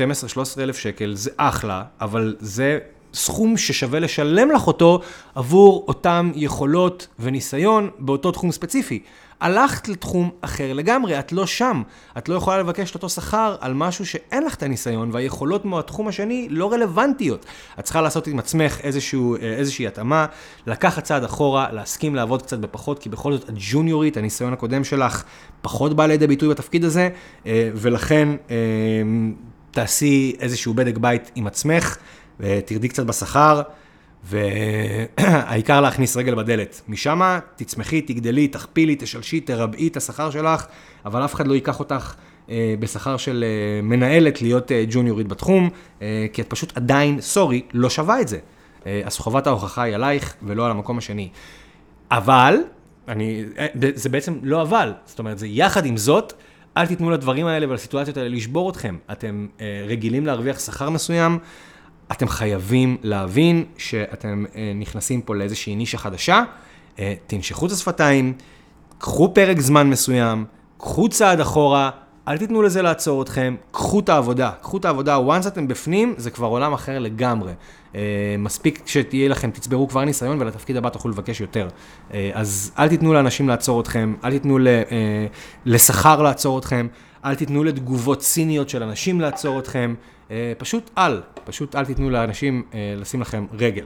אלף 0.60 0.78
שקל 0.78 1.16
זה 1.16 1.32
אחלה, 1.38 1.84
אבל 2.02 2.36
זה 2.40 2.80
סכום 3.16 3.58
ששווה 3.58 4.00
לשלם 4.00 4.52
לך 4.52 4.68
אותו 4.68 5.00
עבור 5.36 5.86
אותם 5.88 6.32
יכולות 6.36 7.08
וניסיון 7.20 7.90
באותו 8.00 8.32
תחום 8.32 8.52
ספציפי. 8.52 9.00
הלכת 9.42 9.88
לתחום 9.88 10.30
אחר 10.42 10.74
לגמרי, 10.74 11.20
את 11.20 11.32
לא 11.32 11.46
שם. 11.46 11.82
את 12.18 12.30
לא 12.30 12.36
יכולה 12.36 12.58
לבקש 12.58 12.90
את 12.90 12.96
אותו 12.96 13.10
שכר 13.10 13.56
על 13.60 13.74
משהו 13.74 14.06
שאין 14.06 14.44
לך 14.44 14.56
את 14.56 14.64
הניסיון, 14.64 15.10
והיכולות 15.14 15.66
מהתחום 15.66 16.08
השני 16.08 16.48
לא 16.50 16.72
רלוונטיות. 16.74 17.46
את 17.80 17.84
צריכה 17.84 18.02
לעשות 18.02 18.28
עם 18.28 18.40
עצמך 18.40 18.80
איזשהו, 18.84 19.36
אה, 19.36 19.42
איזושהי 19.42 19.88
התאמה, 19.88 20.26
לקחת 20.68 21.04
צעד 21.04 21.24
אחורה, 21.24 21.72
להסכים 21.72 22.16
לעבוד 22.16 22.42
קצת 22.42 22.60
בפחות, 22.60 23.00
כי 23.00 23.10
בכל 23.10 23.34
זאת 23.34 23.50
את 23.50 23.54
ג'וניורית, 23.72 24.18
הניסיון 24.18 24.54
הקודם 24.54 24.84
שלך 24.84 25.24
פחות 25.62 25.94
בא 25.96 26.06
לידי 26.06 26.28
ביטוי 26.28 26.50
בתפקיד 26.50 26.84
הזה, 26.84 27.10
אה, 27.46 27.70
ולכן 27.76 28.30
אה, 28.50 28.56
תעשי 29.72 30.36
איזשהו 30.40 30.74
בדק 30.74 30.98
בית 30.98 31.32
עם 31.36 31.48
עצמך, 31.48 31.98
ותרדי 32.40 32.88
קצת 32.88 33.06
בשכר. 33.06 33.62
והעיקר 34.24 35.82
להכניס 35.82 36.18
רגל 36.18 36.36
בדלת. 36.36 36.82
משם 36.88 37.40
תצמחי, 37.56 38.02
תגדלי, 38.02 38.48
תכפילי, 38.48 38.96
תשלשי, 39.00 39.40
תרבעי 39.40 39.88
את 39.88 39.98
השכר 39.98 40.30
שלך, 40.30 40.66
אבל 41.06 41.26
אף 41.26 41.34
אחד 41.34 41.48
לא 41.48 41.54
ייקח 41.54 41.80
אותך 41.80 42.14
אה, 42.50 42.76
בשכר 42.80 43.18
של 43.18 43.46
אה, 43.48 43.82
מנהלת 43.82 44.42
להיות 44.42 44.72
אה, 44.72 44.84
ג'וניורית 44.90 45.28
בתחום, 45.28 45.70
אה, 46.02 46.26
כי 46.34 46.42
את 46.42 46.50
פשוט 46.50 46.78
עדיין, 46.78 47.22
סורי, 47.22 47.62
לא 47.74 47.90
שווה 47.90 48.22
את 48.22 48.28
זה. 48.28 48.38
אה, 48.86 49.02
אז 49.06 49.18
חובת 49.18 49.48
ההוכחה 49.48 49.84
היא 49.84 49.96
עלייך 49.96 50.36
ולא 50.44 50.66
על 50.66 50.72
המקום 50.72 50.98
השני. 50.98 51.30
אבל, 52.12 52.56
אני, 53.08 53.44
אה, 53.58 53.68
זה 53.96 54.10
בעצם 54.10 54.40
לא 54.44 54.62
אבל, 54.62 54.94
זאת 55.06 55.20
אומרת, 55.20 55.40
זה 55.40 55.48
יחד 55.48 55.86
עם 55.86 55.98
זאת, 55.98 56.34
אל 56.78 56.88
תיתנו 56.88 57.10
לדברים 57.10 57.48
האלה 57.48 57.70
ולסיטואציות 57.70 58.18
האלה 58.18 58.30
לשבור 58.30 58.70
אתכם. 58.70 58.98
אתם 59.12 59.48
אה, 59.62 59.86
רגילים 59.88 60.26
להרוויח 60.26 60.60
שכר 60.60 60.90
מסוים, 60.90 61.40
אתם 62.12 62.28
חייבים 62.28 62.98
להבין 63.04 63.66
שאתם 63.78 64.46
אה, 64.56 64.72
נכנסים 64.76 65.22
פה 65.22 65.36
לאיזושהי 65.36 65.76
נישה 65.76 65.98
חדשה, 65.98 66.44
אה, 67.00 67.14
תנשכו 67.28 67.66
את 67.66 67.72
השפתיים, 67.72 68.34
קחו 68.98 69.34
פרק 69.34 69.60
זמן 69.60 69.90
מסוים, 69.90 70.46
קחו 70.78 71.10
צעד 71.10 71.40
אחורה, 71.40 71.90
אל 72.28 72.38
תיתנו 72.38 72.62
לזה 72.62 72.82
לעצור 72.82 73.22
אתכם, 73.22 73.56
קחו 73.72 74.00
את 74.00 74.10
העבודה. 74.10 74.52
קחו 74.62 74.78
את 74.78 74.86
העבודה, 74.86 75.18
once 75.18 75.48
אתם 75.48 75.68
בפנים, 75.68 76.14
זה 76.18 76.32
כבר 76.32 76.48
עולם 76.48 76.74
אחר 76.74 77.00
לגמרי. 77.00 77.52
אה, 77.96 78.02
מספיק 78.40 78.82
שתהיה 78.86 79.30
לכם, 79.30 79.52
תצברו 79.52 79.88
כבר 79.88 80.06
ניסיון 80.06 80.42
ולתפקיד 80.42 80.78
הבא 80.78 80.90
תוכלו 80.90 81.12
לבקש 81.12 81.42
יותר. 81.42 81.68
אז 82.34 82.72
אל 82.80 82.90
תיתנו 82.90 83.14
לאנשים 83.14 83.48
לעצור 83.48 83.82
אתכם, 83.82 84.16
אל 84.24 84.32
תיתנו 84.32 84.60
לשכר 85.66 86.22
לעצור 86.22 86.60
אתכם, 86.60 86.88
אל 87.26 87.36
תיתנו 87.36 87.64
לתגובות 87.64 88.20
ציניות 88.20 88.70
של 88.70 88.84
אנשים 88.84 89.22
לעצור 89.22 89.60
אתכם. 89.60 89.96
אה, 90.32 90.54
פשוט 90.58 90.90
אל, 90.98 91.22
פשוט 91.46 91.76
אל 91.76 91.86
תיתנו 91.86 92.10
לאנשים 92.10 92.64
אה, 92.74 92.94
לשים 92.98 93.22
לכם 93.22 93.46
רגל. 93.54 93.84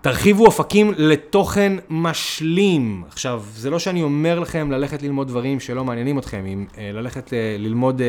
תרחיבו 0.00 0.46
אופקים 0.46 0.92
לתוכן 0.96 1.72
משלים. 1.90 3.04
עכשיו, 3.08 3.42
זה 3.54 3.70
לא 3.70 3.78
שאני 3.78 4.02
אומר 4.02 4.40
לכם 4.40 4.70
ללכת 4.70 5.02
ללמוד 5.02 5.28
דברים 5.28 5.60
שלא 5.60 5.84
מעניינים 5.84 6.18
אתכם, 6.18 6.44
אם 6.46 6.66
אה, 6.78 6.90
ללכת 6.92 7.32
ללמוד, 7.58 8.02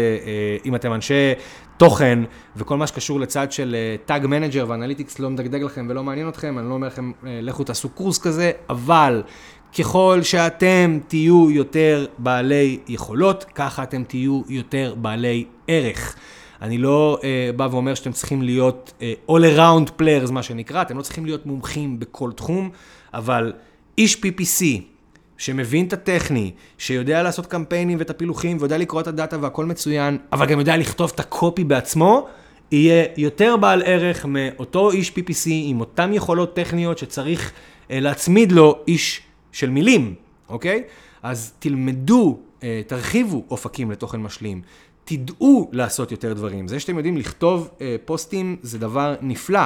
אם 0.66 0.76
אתם 0.76 0.94
אנשי 0.94 1.34
תוכן 1.78 2.20
וכל 2.56 2.78
מה 2.78 2.88
שקשור 2.88 3.20
לצד 3.20 3.52
של 3.52 3.76
Tag 4.06 4.26
Manager 4.26 4.66
ו 4.68 4.73
Analytics 4.73 5.20
לא 5.20 5.30
מדגדג 5.30 5.64
לכם 5.64 5.86
ולא 5.90 6.04
מעניין 6.04 6.30
אתכם, 6.30 6.60
אני 6.60 6.70
לא 6.70 6.74
אומר 6.74 6.88
לכם, 6.88 7.12
לכו 7.24 7.64
תעשו 7.64 7.90
קורס 7.90 8.18
כזה, 8.18 8.52
אבל 8.70 9.24
ככל 9.80 10.20
שאתם 10.24 11.00
תהיו 11.08 11.52
יותר 11.52 12.06
בעלי 12.18 12.80
יכולות, 12.88 13.46
ככה 13.56 13.84
אתם 13.84 14.04
תהיו 14.04 14.42
יותר 14.50 14.96
בעלי 14.98 15.46
ערך. 15.68 16.16
אני 16.62 16.78
לא 16.78 17.20
אה, 17.22 17.56
בא 17.56 17.68
ואומר 17.72 17.94
שאתם 17.94 18.12
צריכים 18.12 18.42
להיות 18.42 18.94
אה, 19.00 19.32
all 19.32 19.58
around 19.58 20.02
players, 20.02 20.32
מה 20.32 20.44
שנקרא, 20.44 20.82
אתם 20.82 20.98
לא 20.98 21.02
צריכים 21.02 21.26
להיות 21.26 21.46
מומחים 21.46 22.00
בכל 22.00 22.32
תחום, 22.32 22.70
אבל 23.14 23.54
איש 23.98 24.16
PPC 24.16 24.64
שמבין 25.38 25.86
את 25.86 25.94
הטכני, 25.94 26.52
שיודע 26.78 27.24
לעשות 27.24 27.46
קמפיינים 27.46 27.98
ואת 28.00 28.10
הפילוחים, 28.10 28.58
ויודע 28.60 28.78
לקרוא 28.78 29.02
את 29.02 29.08
הדאטה 29.08 29.38
והכל 29.42 29.66
מצוין, 29.66 30.18
אבל 30.32 30.46
גם 30.46 30.60
יודע 30.60 30.78
לכתוב 30.78 31.12
את 31.16 31.20
הקופי 31.20 31.64
בעצמו, 31.64 32.28
יהיה 32.72 33.06
יותר 33.18 33.58
בעל 33.58 33.82
ערך 33.86 34.26
מאותו 34.26 34.92
איש 34.92 35.10
PPC 35.10 35.50
עם 35.50 35.80
אותן 35.80 36.14
יכולות 36.14 36.56
טכניות 36.56 36.98
שצריך 36.98 37.52
uh, 37.52 37.92
להצמיד 37.92 38.52
לו 38.52 38.80
איש 38.88 39.22
של 39.52 39.70
מילים, 39.70 40.16
אוקיי? 40.50 40.84
אז 41.24 41.54
תלמדו, 41.60 42.40
uh, 42.60 42.64
תרחיבו 42.88 43.44
אופקים 43.50 43.92
לתוכן 43.92 44.18
משלים. 44.18 44.62
תדעו 45.08 45.70
לעשות 45.72 46.12
יותר 46.12 46.34
דברים. 46.34 46.68
זה 46.68 46.80
שאתם 46.80 46.98
יודעים 46.98 47.18
לכתוב 47.18 47.70
אה, 47.82 47.96
פוסטים 48.06 48.56
זה 48.62 48.80
דבר 48.80 49.16
נפלא, 49.22 49.60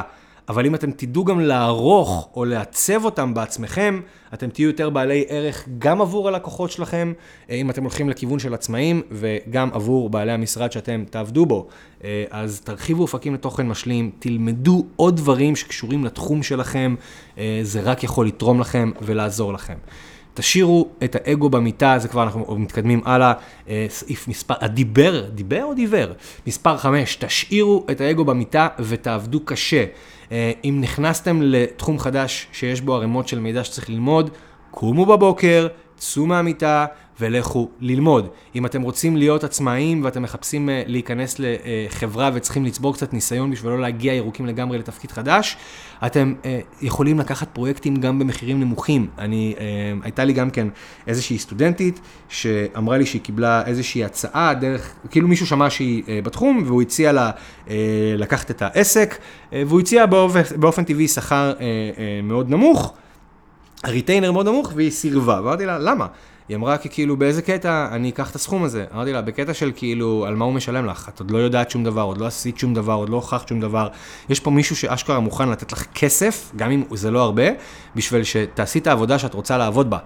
אבל 0.49 0.65
אם 0.65 0.75
אתם 0.75 0.91
תדעו 0.91 1.25
גם 1.25 1.39
לערוך 1.39 2.29
או 2.35 2.45
לעצב 2.45 3.05
אותם 3.05 3.33
בעצמכם, 3.33 3.99
אתם 4.33 4.49
תהיו 4.49 4.67
יותר 4.67 4.89
בעלי 4.89 5.25
ערך 5.27 5.67
גם 5.79 6.01
עבור 6.01 6.27
הלקוחות 6.27 6.71
שלכם, 6.71 7.13
אה, 7.49 7.55
אם 7.55 7.69
אתם 7.69 7.83
הולכים 7.83 8.09
לכיוון 8.09 8.39
של 8.39 8.53
עצמאים, 8.53 9.01
וגם 9.11 9.69
עבור 9.73 10.09
בעלי 10.09 10.31
המשרד 10.31 10.71
שאתם 10.71 11.03
תעבדו 11.09 11.45
בו. 11.45 11.67
אה, 12.03 12.23
אז 12.29 12.61
תרחיבו 12.61 13.01
אופקים 13.01 13.33
לתוכן 13.33 13.67
משלים, 13.67 14.11
תלמדו 14.19 14.85
עוד 14.95 15.17
דברים 15.17 15.55
שקשורים 15.55 16.05
לתחום 16.05 16.43
שלכם, 16.43 16.95
אה, 17.37 17.59
זה 17.63 17.81
רק 17.81 18.03
יכול 18.03 18.27
לתרום 18.27 18.59
לכם 18.59 18.91
ולעזור 19.01 19.53
לכם. 19.53 19.77
תשאירו 20.33 20.89
את 21.03 21.15
האגו 21.15 21.49
במיטה, 21.49 21.99
זה 21.99 22.07
כבר 22.07 22.23
אנחנו 22.23 22.55
מתקדמים 22.57 23.01
הלאה, 23.05 23.33
אה, 23.69 23.85
סעיף 23.89 24.27
מספר, 24.27 24.53
הדיבר, 24.59 25.29
דיבר 25.29 25.63
או 25.63 25.73
דיבר? 25.73 26.11
מספר 26.47 26.77
5, 26.77 27.15
תשאירו 27.15 27.85
את 27.91 28.01
האגו 28.01 28.25
במיטה 28.25 28.67
ותעבדו 28.79 29.39
קשה. 29.45 29.85
אה, 30.31 30.51
אם 30.63 30.77
נכנסתם 30.81 31.41
לתחום 31.41 31.99
חדש 31.99 32.47
שיש 32.51 32.81
בו 32.81 32.95
ערימות 32.95 33.27
של 33.27 33.39
מידע 33.39 33.63
שצריך 33.63 33.89
ללמוד, 33.89 34.29
קומו 34.71 35.05
בבוקר, 35.05 35.67
צאו 35.97 36.25
מהמיטה 36.25 36.85
ולכו 37.21 37.69
ללמוד. 37.79 38.27
אם 38.55 38.65
אתם 38.65 38.81
רוצים 38.81 39.17
להיות 39.17 39.43
עצמאיים 39.43 40.03
ואתם 40.03 40.21
מחפשים 40.21 40.69
uh, 40.69 40.71
להיכנס 40.89 41.35
לחברה 41.39 42.29
וצריכים 42.33 42.65
לצבור 42.65 42.93
קצת 42.93 43.13
ניסיון 43.13 43.51
בשביל 43.51 43.71
לא 43.71 43.81
להגיע 43.81 44.13
ירוקים 44.13 44.45
לגמרי 44.45 44.77
לתפקיד 44.77 45.11
חדש, 45.11 45.57
אתם 46.05 46.33
uh, 46.41 46.45
יכולים 46.81 47.19
לקחת 47.19 47.47
פרויקטים 47.53 47.95
גם 47.95 48.19
במחירים 48.19 48.59
נמוכים. 48.59 49.07
אני, 49.17 49.53
uh, 49.57 49.61
הייתה 50.03 50.23
לי 50.23 50.33
גם 50.33 50.49
כן 50.49 50.67
איזושהי 51.07 51.37
סטודנטית 51.37 51.99
שאמרה 52.29 52.97
לי 52.97 53.05
שהיא 53.05 53.21
קיבלה 53.21 53.65
איזושהי 53.65 54.03
הצעה 54.03 54.53
דרך, 54.53 54.93
כאילו 55.09 55.27
מישהו 55.27 55.47
שמע 55.47 55.69
שהיא 55.69 56.03
בתחום 56.23 56.63
והוא 56.65 56.81
הציע 56.81 57.11
לה 57.11 57.31
לקחת 58.17 58.51
את 58.51 58.61
העסק, 58.61 59.17
והוא 59.51 59.79
הציע 59.79 60.05
באופן, 60.05 60.41
באופן 60.55 60.83
טבעי 60.83 61.07
שכר 61.07 61.53
מאוד 62.23 62.49
נמוך. 62.49 62.93
הריטיינר 63.83 64.31
מאוד 64.31 64.45
נמוך 64.45 64.71
והיא 64.75 64.91
סירבה, 64.91 65.39
ואמרתי 65.43 65.65
לה, 65.65 65.79
למה? 65.79 66.07
היא 66.49 66.57
אמרה 66.57 66.77
כי 66.77 66.89
כאילו 66.89 67.17
באיזה 67.17 67.41
קטע 67.41 67.87
אני 67.91 68.09
אקח 68.09 68.29
את 68.29 68.35
הסכום 68.35 68.63
הזה. 68.63 68.85
אמרתי 68.93 69.13
לה, 69.13 69.21
בקטע 69.21 69.53
של 69.53 69.71
כאילו 69.75 70.25
על 70.27 70.35
מה 70.35 70.45
הוא 70.45 70.53
משלם 70.53 70.85
לך, 70.85 71.09
את 71.09 71.19
עוד 71.19 71.31
לא 71.31 71.37
יודעת 71.37 71.71
שום 71.71 71.83
דבר, 71.83 72.01
עוד 72.01 72.17
לא 72.17 72.25
עשית 72.25 72.57
שום 72.57 72.73
דבר, 72.73 72.93
עוד 72.93 73.09
לא 73.09 73.15
הוכחת 73.15 73.47
שום 73.47 73.59
דבר. 73.59 73.87
יש 74.29 74.39
פה 74.39 74.51
מישהו 74.51 74.75
שאשכרה 74.75 75.19
מוכן 75.19 75.49
לתת 75.49 75.71
לך 75.71 75.85
כסף, 75.95 76.51
גם 76.55 76.71
אם 76.71 76.83
זה 76.91 77.11
לא 77.11 77.21
הרבה, 77.21 77.43
בשביל 77.95 78.23
שתעשי 78.23 78.79
את 78.79 78.87
העבודה 78.87 79.19
שאת 79.19 79.33
רוצה 79.33 79.57
לעבוד 79.57 79.89
בה. 79.89 79.97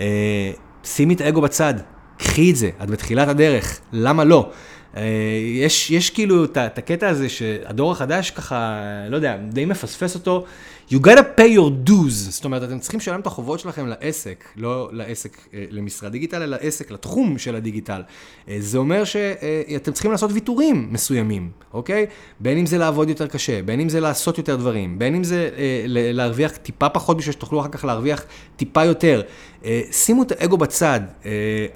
אה, 0.00 0.50
שימי 0.84 1.14
את 1.14 1.20
האגו 1.20 1.40
בצד, 1.40 1.74
קחי 2.18 2.50
את 2.50 2.56
זה, 2.56 2.70
את 2.82 2.90
בתחילת 2.90 3.28
הדרך, 3.28 3.80
למה 3.92 4.24
לא? 4.24 4.50
אה, 4.96 5.02
יש, 5.56 5.90
יש 5.90 6.10
כאילו 6.10 6.44
את, 6.44 6.78
הקטע 6.78 7.08
הזה 7.08 7.28
שהדור 7.28 7.92
החדש 7.92 8.30
ככה, 8.30 8.80
לא 9.08 9.16
יודע, 9.16 9.36
די 9.48 9.64
מפספס 9.64 10.14
אותו. 10.14 10.44
You 10.92 10.94
gotta 10.94 11.22
pay 11.38 11.56
your 11.56 11.88
dues, 11.90 12.10
זאת 12.10 12.44
אומרת, 12.44 12.62
אתם 12.62 12.78
צריכים 12.78 13.00
לשלם 13.00 13.20
את 13.20 13.26
החובות 13.26 13.60
שלכם 13.60 13.86
לעסק, 13.86 14.44
לא 14.56 14.88
לעסק, 14.92 15.36
אה, 15.54 15.64
למשרד 15.70 16.12
דיגיטל, 16.12 16.42
אלא 16.42 16.56
לעסק, 16.56 16.90
לתחום 16.90 17.38
של 17.38 17.56
הדיגיטל. 17.56 18.02
אה, 18.48 18.56
זה 18.60 18.78
אומר 18.78 19.04
שאתם 19.04 19.92
צריכים 19.92 20.10
לעשות 20.10 20.30
ויתורים 20.32 20.88
מסוימים, 20.90 21.50
אוקיי? 21.74 22.06
בין 22.40 22.58
אם 22.58 22.66
זה 22.66 22.78
לעבוד 22.78 23.08
יותר 23.08 23.26
קשה, 23.26 23.62
בין 23.62 23.80
אם 23.80 23.88
זה 23.88 24.00
לעשות 24.00 24.38
יותר 24.38 24.56
דברים, 24.56 24.98
בין 24.98 25.14
אם 25.14 25.24
זה 25.24 25.50
להרוויח 25.86 26.56
טיפה 26.56 26.88
פחות 26.88 27.16
בשביל 27.16 27.32
שתוכלו 27.32 27.60
אחר 27.60 27.68
כך 27.68 27.84
להרוויח 27.84 28.24
טיפה 28.56 28.84
יותר. 28.84 29.22
שימו 29.90 30.22
את 30.22 30.32
האגו 30.32 30.56
בצד, 30.56 31.00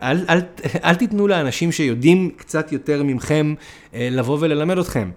אל, 0.02 0.24
אל, 0.28 0.40
אל 0.84 0.94
תיתנו 0.94 1.28
לאנשים 1.28 1.72
שיודעים 1.72 2.30
קצת 2.36 2.72
יותר 2.72 3.02
ממכם 3.02 3.54
לבוא 3.92 4.38
וללמד 4.40 4.78
אתכם. 4.78 5.10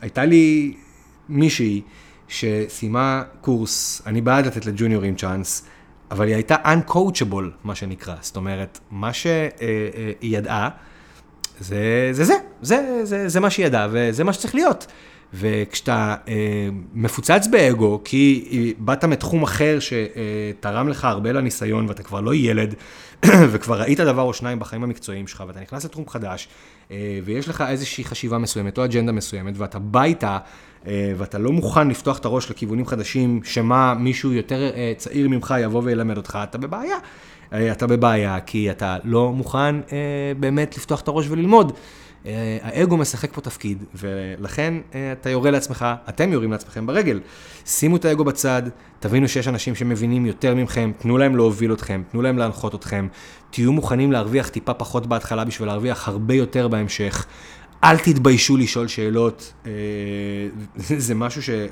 הייתה 0.00 0.24
לי 0.24 0.74
מישהי, 1.28 1.82
שסיימה 2.28 3.22
קורס, 3.40 4.02
אני 4.06 4.20
בעד 4.20 4.46
לתת 4.46 4.66
לג'וניורים 4.66 5.16
צ'אנס, 5.16 5.66
אבל 6.10 6.26
היא 6.26 6.34
הייתה 6.34 6.56
uncoachable, 6.64 7.64
מה 7.64 7.74
שנקרא. 7.74 8.14
זאת 8.20 8.36
אומרת, 8.36 8.78
מה 8.90 9.12
שהיא 9.12 9.48
ידעה, 10.22 10.68
זה 11.60 12.08
זה, 12.12 12.24
זה, 12.24 12.34
זה, 12.62 13.04
זה, 13.04 13.28
זה 13.28 13.40
מה 13.40 13.50
שהיא 13.50 13.66
ידעה, 13.66 13.88
וזה 13.90 14.24
מה 14.24 14.32
שצריך 14.32 14.54
להיות. 14.54 14.86
וכשאתה 15.34 16.14
אה, 16.28 16.68
מפוצץ 16.94 17.46
באגו, 17.50 18.00
כי 18.04 18.74
באת 18.78 19.04
מתחום 19.04 19.42
אחר 19.42 19.78
שתרם 19.80 20.88
לך 20.88 21.04
הרבה 21.04 21.32
לניסיון, 21.32 21.88
ואתה 21.88 22.02
כבר 22.02 22.20
לא 22.20 22.34
ילד, 22.34 22.74
וכבר 23.52 23.80
ראית 23.80 24.00
דבר 24.00 24.22
או 24.22 24.34
שניים 24.34 24.58
בחיים 24.58 24.82
המקצועיים 24.82 25.26
שלך, 25.26 25.44
ואתה 25.46 25.60
נכנס 25.60 25.84
לתחום 25.84 26.08
חדש, 26.08 26.48
אה, 26.90 27.20
ויש 27.24 27.48
לך 27.48 27.64
איזושהי 27.68 28.04
חשיבה 28.04 28.38
מסוימת 28.38 28.78
או 28.78 28.84
אג'נדה 28.84 29.12
מסוימת, 29.12 29.54
ואתה 29.56 29.78
בא 29.78 30.02
איתה, 30.02 30.28
אה, 30.30 30.38
ואתה 30.88 31.38
לא 31.38 31.52
מוכן 31.52 31.88
לפתוח 31.88 32.18
את 32.18 32.24
הראש 32.24 32.50
לכיוונים 32.50 32.86
חדשים, 32.86 33.40
שמה 33.44 33.94
מישהו 33.94 34.32
יותר 34.32 34.70
אה, 34.74 34.92
צעיר 34.96 35.28
ממך 35.28 35.54
יבוא 35.62 35.82
וילמד 35.84 36.16
אותך, 36.16 36.38
אתה 36.42 36.58
בבעיה. 36.58 36.96
אה, 37.52 37.72
אתה 37.72 37.86
בבעיה, 37.86 38.40
כי 38.40 38.70
אתה 38.70 38.96
לא 39.04 39.32
מוכן 39.32 39.76
אה, 39.92 40.32
באמת 40.40 40.76
לפתוח 40.76 41.00
את 41.00 41.08
הראש 41.08 41.26
וללמוד. 41.28 41.72
אה, 42.26 42.58
האגו 42.62 42.96
משחק 42.96 43.32
פה 43.32 43.40
תפקיד, 43.40 43.84
ולכן 43.94 44.74
אה, 44.94 45.12
אתה 45.12 45.30
יורה 45.30 45.50
לעצמך, 45.50 45.86
אתם 46.08 46.32
יורים 46.32 46.52
לעצמכם 46.52 46.86
ברגל. 46.86 47.20
שימו 47.66 47.96
את 47.96 48.04
האגו 48.04 48.24
בצד, 48.24 48.62
תבינו 49.00 49.28
שיש 49.28 49.48
אנשים 49.48 49.74
שמבינים 49.74 50.26
יותר 50.26 50.54
מכם, 50.54 50.92
תנו 50.98 51.18
להם 51.18 51.36
להוביל 51.36 51.72
אתכם, 51.72 52.02
תנו 52.12 52.22
להם 52.22 52.38
להנחות 52.38 52.74
אתכם, 52.74 53.08
תהיו 53.50 53.72
מוכנים 53.72 54.12
להרוויח 54.12 54.48
טיפה 54.48 54.74
פחות 54.74 55.06
בהתחלה 55.06 55.44
בשביל 55.44 55.68
להרוויח 55.68 56.08
הרבה 56.08 56.34
יותר 56.34 56.68
בהמשך. 56.68 57.26
אל 57.90 57.98
תתביישו 57.98 58.56
לשאול 58.56 58.88
שאלות, 58.88 59.52
אה, 59.66 59.70
זה 60.98 61.14
משהו 61.14 61.42
ש... 61.42 61.50
אה, 61.50 61.64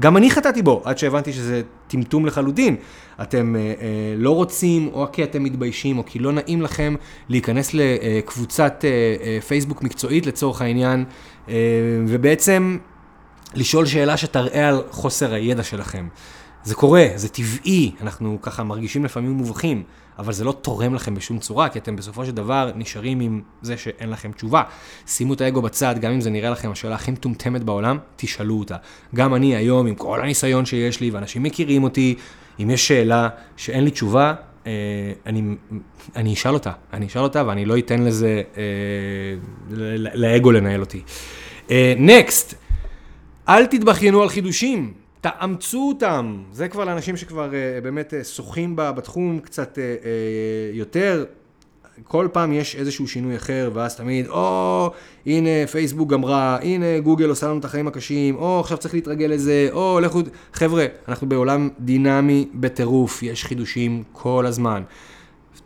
גם 0.00 0.16
אני 0.16 0.30
חטאתי 0.30 0.62
בו, 0.62 0.82
עד 0.84 0.98
שהבנתי 0.98 1.32
שזה 1.32 1.62
טמטום 1.88 2.26
לחלוטין. 2.26 2.76
אתם 3.22 3.56
אה, 3.56 3.60
אה, 3.60 3.74
לא 4.16 4.34
רוצים, 4.34 4.88
או 4.92 5.06
כי 5.12 5.24
אתם 5.24 5.42
מתביישים, 5.42 5.98
או 5.98 6.06
כי 6.06 6.18
לא 6.18 6.32
נעים 6.32 6.62
לכם 6.62 6.94
להיכנס 7.28 7.70
לקבוצת 7.74 8.84
אה, 8.84 8.90
אה, 9.26 9.40
פייסבוק 9.40 9.82
מקצועית 9.82 10.26
לצורך 10.26 10.62
העניין, 10.62 11.04
אה, 11.48 11.54
ובעצם 12.08 12.78
לשאול 13.54 13.86
שאלה 13.86 14.16
שתראה 14.16 14.68
על 14.68 14.82
חוסר 14.90 15.34
הידע 15.34 15.62
שלכם. 15.62 16.08
זה 16.64 16.74
קורה, 16.74 17.06
זה 17.14 17.28
טבעי, 17.28 17.92
אנחנו 18.00 18.38
ככה 18.42 18.64
מרגישים 18.64 19.04
לפעמים 19.04 19.30
מובכים, 19.30 19.82
אבל 20.18 20.32
זה 20.32 20.44
לא 20.44 20.52
תורם 20.52 20.94
לכם 20.94 21.14
בשום 21.14 21.38
צורה, 21.38 21.68
כי 21.68 21.78
אתם 21.78 21.96
בסופו 21.96 22.26
של 22.26 22.32
דבר 22.32 22.70
נשארים 22.74 23.20
עם 23.20 23.42
זה 23.62 23.76
שאין 23.76 24.10
לכם 24.10 24.32
תשובה. 24.32 24.62
שימו 25.06 25.34
את 25.34 25.40
האגו 25.40 25.62
בצד, 25.62 25.94
גם 26.00 26.12
אם 26.12 26.20
זה 26.20 26.30
נראה 26.30 26.50
לכם 26.50 26.70
השאלה 26.70 26.94
הכי 26.94 27.10
מטומטמת 27.10 27.64
בעולם, 27.64 27.98
תשאלו 28.16 28.58
אותה. 28.58 28.76
גם 29.14 29.34
אני 29.34 29.56
היום, 29.56 29.86
עם 29.86 29.94
כל 29.94 30.20
הניסיון 30.20 30.66
שיש 30.66 31.00
לי, 31.00 31.10
ואנשים 31.10 31.42
מכירים 31.42 31.84
אותי, 31.84 32.14
אם 32.60 32.70
יש 32.70 32.88
שאלה 32.88 33.28
שאין 33.56 33.84
לי 33.84 33.90
תשובה, 33.90 34.34
אה, 34.66 34.72
אני, 35.26 35.42
אני 36.16 36.34
אשאל 36.34 36.54
אותה, 36.54 36.72
אני 36.92 37.06
אשאל 37.06 37.22
אותה 37.22 37.46
ואני 37.46 37.64
לא 37.64 37.78
אתן 37.78 38.02
לזה, 38.02 38.42
אה, 38.56 38.62
לאגו 40.14 40.52
לנהל 40.52 40.80
אותי. 40.80 41.02
נקסט, 41.98 42.54
אה, 43.48 43.56
אל 43.56 43.66
תתבכיינו 43.66 44.22
על 44.22 44.28
חידושים. 44.28 45.01
תאמצו 45.22 45.88
אותם, 45.88 46.42
זה 46.52 46.68
כבר 46.68 46.84
לאנשים 46.84 47.16
שכבר 47.16 47.50
uh, 47.50 47.84
באמת 47.84 48.14
uh, 48.20 48.24
שוחים 48.24 48.76
בתחום 48.76 49.40
קצת 49.40 49.74
uh, 49.74 50.04
uh, 50.04 50.06
יותר. 50.76 51.24
כל 52.04 52.28
פעם 52.32 52.52
יש 52.52 52.76
איזשהו 52.76 53.08
שינוי 53.08 53.36
אחר, 53.36 53.70
ואז 53.74 53.96
תמיד, 53.96 54.26
או, 54.26 54.90
הנה 55.26 55.66
פייסבוק 55.72 56.10
גמרה, 56.10 56.58
הנה 56.62 57.00
גוגל 57.00 57.28
עושה 57.28 57.46
לנו 57.46 57.58
את 57.58 57.64
החיים 57.64 57.88
הקשים, 57.88 58.36
או 58.36 58.60
עכשיו 58.60 58.78
צריך 58.78 58.94
להתרגל 58.94 59.26
לזה, 59.26 59.68
או 59.72 60.00
לכו... 60.02 60.20
חבר'ה, 60.52 60.86
אנחנו 61.08 61.28
בעולם 61.28 61.68
דינמי 61.80 62.48
בטירוף, 62.54 63.22
יש 63.22 63.44
חידושים 63.44 64.02
כל 64.12 64.46
הזמן. 64.46 64.82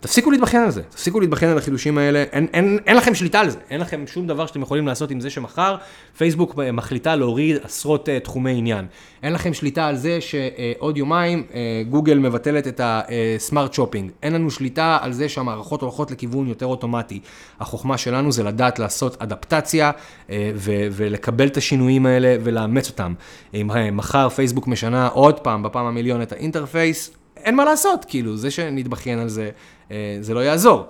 תפסיקו 0.06 0.30
להתבכיין 0.30 0.62
על 0.62 0.70
זה, 0.70 0.82
תפסיקו 0.82 1.20
להתבכיין 1.20 1.50
על 1.50 1.58
החידושים 1.58 1.98
האלה, 1.98 2.25
אין, 2.32 2.46
אין, 2.52 2.78
אין 2.86 2.96
לכם 2.96 3.14
שליטה 3.14 3.40
על 3.40 3.50
זה, 3.50 3.58
אין 3.70 3.80
לכם 3.80 4.04
שום 4.06 4.26
דבר 4.26 4.46
שאתם 4.46 4.62
יכולים 4.62 4.86
לעשות 4.86 5.10
עם 5.10 5.20
זה 5.20 5.30
שמחר 5.30 5.76
פייסבוק 6.16 6.54
מחליטה 6.72 7.16
להוריד 7.16 7.56
עשרות 7.62 8.08
אה, 8.08 8.25
תחומי 8.25 8.58
עניין. 8.58 8.86
אין 9.22 9.32
לכם 9.32 9.54
שליטה 9.54 9.86
על 9.86 9.96
זה 9.96 10.18
שעוד 10.20 10.96
יומיים 10.96 11.44
אה, 11.48 11.54
גוגל 11.90 12.18
מבטלת 12.18 12.66
את 12.66 12.80
ה 12.84 12.99
Smart 12.99 13.72
Shopping. 13.72 14.10
אין 14.22 14.32
לנו 14.32 14.50
שליטה 14.50 14.98
על 15.00 15.12
זה 15.12 15.28
שהמערכות 15.28 15.82
הולכות 15.82 16.10
לכיוון 16.10 16.48
יותר 16.48 16.66
אוטומטי. 16.66 17.20
החוכמה 17.60 17.98
שלנו 17.98 18.32
זה 18.32 18.42
לדעת 18.42 18.78
לעשות 18.78 19.22
אדפטציה 19.22 19.90
אה, 19.90 20.30
ו- 20.54 20.86
ולקבל 20.92 21.46
את 21.46 21.56
השינויים 21.56 22.06
האלה 22.06 22.36
ולאמץ 22.42 22.88
אותם. 22.88 23.14
אם 23.54 23.70
אה, 23.70 23.75
מחר 23.92 24.28
פייסבוק 24.28 24.66
משנה 24.66 25.06
עוד 25.06 25.40
פעם, 25.40 25.62
בפעם 25.62 25.86
המיליון 25.86 26.22
את 26.22 26.32
ה 26.32 26.40
interface, 26.40 27.10
אין 27.36 27.54
מה 27.54 27.64
לעשות, 27.64 28.04
כאילו, 28.04 28.36
זה 28.36 28.50
שנתבכיין 28.50 29.18
על 29.18 29.28
זה, 29.28 29.50
אה, 29.90 30.18
זה 30.20 30.34
לא 30.34 30.40
יעזור. 30.40 30.86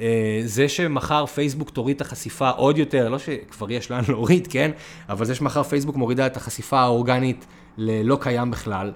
אה, 0.00 0.40
זה 0.44 0.68
שמחר 0.68 1.26
פייסבוק 1.26 1.70
תוריד 1.70 1.96
את 1.96 2.00
החשיפה 2.00 2.50
עוד 2.50 2.78
יותר, 2.78 3.08
לא 3.08 3.18
שכבר 3.18 3.70
יש 3.70 3.90
לאן 3.90 4.02
להוריד, 4.08 4.46
כן? 4.50 4.70
אבל 5.08 5.24
זה 5.24 5.34
שמחר 5.34 5.62
פייסבוק 5.62 5.96
מורידה 5.96 6.26
את 6.26 6.36
החשיפה 6.36 6.80
האורגנית 6.80 7.46
ללא 7.76 8.18
קיים 8.20 8.50
בכלל, 8.50 8.92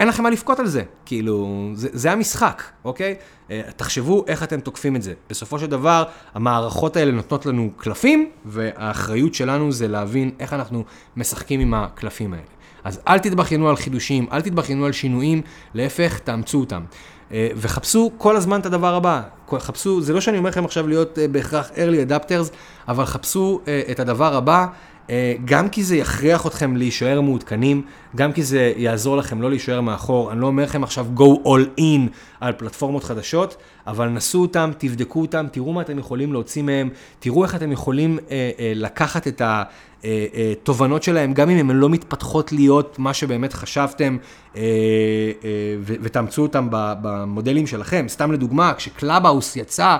אין 0.00 0.08
לכם 0.08 0.22
מה 0.22 0.30
לבכות 0.30 0.60
על 0.60 0.66
זה. 0.66 0.82
כאילו, 1.06 1.70
זה, 1.74 1.88
זה 1.92 2.12
המשחק, 2.12 2.62
אוקיי? 2.84 3.14
אה, 3.50 3.62
תחשבו 3.76 4.24
איך 4.26 4.42
אתם 4.42 4.60
תוקפים 4.60 4.96
את 4.96 5.02
זה. 5.02 5.14
בסופו 5.30 5.58
של 5.58 5.66
דבר, 5.66 6.04
המערכות 6.34 6.96
האלה 6.96 7.12
נותנות 7.12 7.46
לנו 7.46 7.70
קלפים, 7.76 8.30
והאחריות 8.44 9.34
שלנו 9.34 9.72
זה 9.72 9.88
להבין 9.88 10.30
איך 10.40 10.52
אנחנו 10.52 10.84
משחקים 11.16 11.60
עם 11.60 11.74
הקלפים 11.74 12.32
האלה. 12.32 12.44
אז 12.84 13.00
אל 13.08 13.18
תתבכיינו 13.18 13.68
על 13.68 13.76
חידושים, 13.76 14.26
אל 14.32 14.40
תתבכיינו 14.40 14.86
על 14.86 14.92
שינויים, 14.92 15.42
להפך, 15.74 16.18
תאמצו 16.18 16.60
אותם. 16.60 16.82
אה, 17.32 17.48
וחפשו 17.56 18.10
כל 18.18 18.36
הזמן 18.36 18.60
את 18.60 18.66
הדבר 18.66 18.94
הבא. 18.94 19.22
חפשו, 19.58 20.00
זה 20.00 20.12
לא 20.12 20.20
שאני 20.20 20.38
אומר 20.38 20.50
לכם 20.50 20.64
עכשיו 20.64 20.88
להיות 20.88 21.18
אה, 21.18 21.28
בהכרח 21.28 21.70
early 21.70 22.10
adapters, 22.10 22.52
אבל 22.88 23.04
חפשו 23.04 23.60
אה, 23.68 23.82
את 23.90 24.00
הדבר 24.00 24.34
הבא. 24.34 24.66
גם 25.44 25.68
כי 25.68 25.84
זה 25.84 25.96
יכריח 25.96 26.46
אתכם 26.46 26.76
להישאר 26.76 27.20
מעודכנים, 27.20 27.82
גם 28.16 28.32
כי 28.32 28.42
זה 28.42 28.72
יעזור 28.76 29.16
לכם 29.16 29.42
לא 29.42 29.50
להישאר 29.50 29.80
מאחור. 29.80 30.32
אני 30.32 30.40
לא 30.40 30.46
אומר 30.46 30.62
לכם 30.62 30.84
עכשיו 30.84 31.06
go 31.16 31.46
all 31.46 31.80
in 31.80 32.10
על 32.40 32.52
פלטפורמות 32.52 33.04
חדשות, 33.04 33.56
אבל 33.86 34.08
נסו 34.08 34.42
אותם, 34.42 34.70
תבדקו 34.78 35.20
אותם, 35.20 35.46
תראו 35.52 35.72
מה 35.72 35.80
אתם 35.80 35.98
יכולים 35.98 36.32
להוציא 36.32 36.62
מהם, 36.62 36.88
תראו 37.20 37.44
איך 37.44 37.54
אתם 37.54 37.72
יכולים 37.72 38.18
אה, 38.30 38.50
אה, 38.58 38.72
לקחת 38.74 39.28
את 39.28 39.42
התובנות 39.44 41.02
שלהם, 41.02 41.34
גם 41.34 41.50
אם 41.50 41.70
הן 41.70 41.76
לא 41.76 41.88
מתפתחות 41.88 42.52
להיות 42.52 42.98
מה 42.98 43.14
שבאמת 43.14 43.52
חשבתם, 43.52 44.16
אה, 44.56 44.62
אה, 45.44 45.76
ותאמצו 45.84 46.42
אותם 46.42 46.68
במודלים 46.70 47.66
שלכם. 47.66 48.06
סתם 48.08 48.32
לדוגמה, 48.32 48.72
כשקלאבהאוס 48.74 49.56
יצא, 49.56 49.96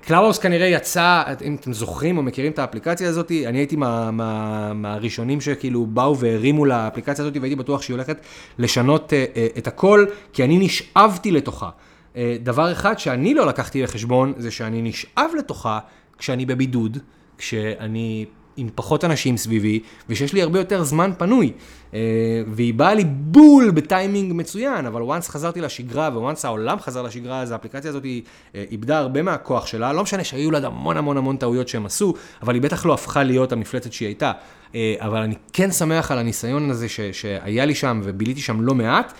קלאבהאוס 0.00 0.38
כנראה 0.38 0.66
יצא, 0.66 1.22
אם 1.44 1.54
אתם 1.54 1.72
זוכרים 1.72 2.18
או 2.18 2.22
מכירים 2.22 2.52
את 2.52 2.58
האפליקציה 2.58 3.08
הזאת, 3.08 3.32
אני 3.46 3.58
הייתי 3.58 3.76
מה, 3.76 4.10
מה, 4.10 4.72
מהראשונים 4.72 5.40
שכאילו 5.40 5.86
באו 5.86 6.18
והרימו 6.18 6.64
לאפליקציה 6.64 7.24
הזאת 7.24 7.36
והייתי 7.40 7.56
בטוח 7.56 7.82
שהיא 7.82 7.94
הולכת 7.94 8.20
לשנות 8.58 9.12
אה, 9.12 9.58
את 9.58 9.66
הכל, 9.66 10.06
כי 10.32 10.44
אני 10.44 10.58
נשאבתי 10.58 11.30
לתוכה. 11.30 11.70
אה, 12.14 12.16
דבר 12.42 12.72
אחד 12.72 12.98
שאני 12.98 13.34
לא 13.34 13.46
לקחתי 13.46 13.82
לחשבון, 13.82 14.32
זה 14.36 14.50
שאני 14.50 14.82
נשאב 14.82 15.30
לתוכה 15.38 15.78
כשאני 16.18 16.46
בבידוד, 16.46 16.98
כשאני 17.38 18.26
עם 18.56 18.68
פחות 18.74 19.04
אנשים 19.04 19.36
סביבי, 19.36 19.80
ושיש 20.08 20.32
לי 20.32 20.42
הרבה 20.42 20.58
יותר 20.58 20.82
זמן 20.82 21.10
פנוי. 21.18 21.52
אה, 21.94 22.00
והיא 22.46 22.74
באה 22.74 22.94
לי 22.94 23.04
בול 23.04 23.70
בטיימינג 23.70 24.32
מצוין, 24.34 24.86
אבל 24.86 25.02
once 25.02 25.28
חזרתי 25.28 25.60
לשגרה, 25.60 26.10
ו-once 26.14 26.40
העולם 26.44 26.80
חזר 26.80 27.02
לשגרה, 27.02 27.42
אז 27.42 27.50
האפליקציה 27.50 27.90
הזאת 27.90 28.04
היא 28.04 28.22
אה, 28.54 28.64
איבדה 28.70 28.98
הרבה 28.98 29.22
מהכוח 29.22 29.66
שלה. 29.66 29.92
לא 29.92 30.02
משנה 30.02 30.24
שהיו 30.24 30.50
לה 30.50 30.58
המון 30.66 30.96
המון 30.96 31.16
המון 31.16 31.36
טעויות 31.36 31.68
שהם 31.68 31.86
עשו, 31.86 32.14
אבל 32.42 32.54
היא 32.54 32.62
בטח 32.62 32.86
לא 32.86 32.94
הפכה 32.94 33.22
להיות 33.22 33.52
המפלצת 33.52 33.92
שהיא 33.92 34.06
הייתה. 34.06 34.32
אה, 34.74 34.94
אבל 34.98 35.18
אני 35.18 35.34
כן 35.52 35.72
שמח 35.72 36.10
על 36.10 36.18
הניסיון 36.18 36.70
הזה 36.70 36.88
ש, 36.88 37.00
שהיה 37.12 37.64
לי 37.64 37.74
שם 37.74 38.00
וביליתי 38.04 38.40
שם 38.40 38.60
לא 38.60 38.74
מעט, 38.74 39.12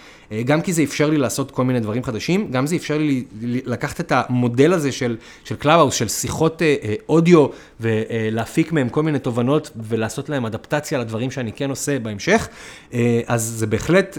גם 0.45 0.63
כי 0.63 0.73
זה 0.73 0.83
אפשר 0.83 1.11
לי 1.11 1.17
לעשות 1.19 1.51
כל 1.51 1.65
מיני 1.65 1.81
דברים 1.81 2.05
חדשים, 2.05 2.51
גם 2.51 2.67
זה 2.67 2.77
אפשר 2.77 2.99
לי 2.99 3.25
לקחת 3.43 4.01
את 4.01 4.13
המודל 4.15 4.73
הזה 4.73 4.93
של, 4.93 5.17
של 5.45 5.57
קלאבהאוס, 5.57 5.95
של 5.95 6.09
שיחות 6.09 6.63
אודיו, 7.09 7.47
ולהפיק 7.81 8.73
מהם 8.73 8.89
כל 8.89 9.03
מיני 9.03 9.19
תובנות 9.19 9.71
ולעשות 9.77 10.29
להם 10.29 10.47
אדפטציה 10.47 10.99
לדברים 10.99 11.31
שאני 11.31 11.53
כן 11.53 11.71
עושה 11.71 11.99
בהמשך, 11.99 12.49
אז 13.27 13.43
זה 13.43 13.67
בהחלט 13.67 14.19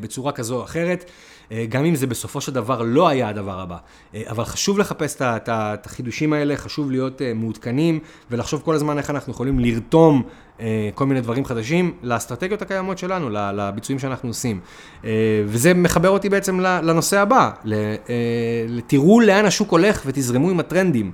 בצורה 0.00 0.32
כזו 0.32 0.56
או 0.56 0.64
אחרת. 0.64 1.10
אה, 1.52 1.66
גם 1.68 1.84
אם 1.84 1.94
זה 1.94 2.06
בסופו 2.06 2.40
של 2.40 2.52
דבר 2.52 2.82
לא 2.82 3.08
היה 3.08 3.28
הדבר 3.28 3.60
הבא. 3.60 3.76
אה, 4.14 4.22
אבל 4.28 4.44
חשוב 4.44 4.78
לחפש 4.78 5.16
את 5.22 5.86
החידושים 5.86 6.32
האלה, 6.32 6.56
חשוב 6.56 6.90
להיות 6.90 7.22
אה, 7.22 7.34
מעודכנים 7.34 7.98
ולחשוב 8.30 8.62
כל 8.64 8.74
הזמן 8.74 8.98
איך 8.98 9.10
אנחנו 9.10 9.32
יכולים 9.32 9.58
לרתום 9.58 10.22
כל 10.94 11.06
מיני 11.06 11.20
דברים 11.20 11.44
חדשים 11.44 11.94
לאסטרטגיות 12.02 12.62
הקיימות 12.62 12.98
שלנו, 12.98 13.30
לביצועים 13.30 13.98
שאנחנו 13.98 14.28
עושים. 14.28 14.60
וזה 15.46 15.74
מחבר 15.74 16.08
אותי 16.08 16.28
בעצם 16.28 16.60
לנושא 16.60 17.20
הבא, 17.20 17.50
תראו 18.86 19.20
לאן 19.20 19.44
השוק 19.44 19.70
הולך 19.70 20.02
ותזרמו 20.06 20.50
עם 20.50 20.60
הטרנדים. 20.60 21.12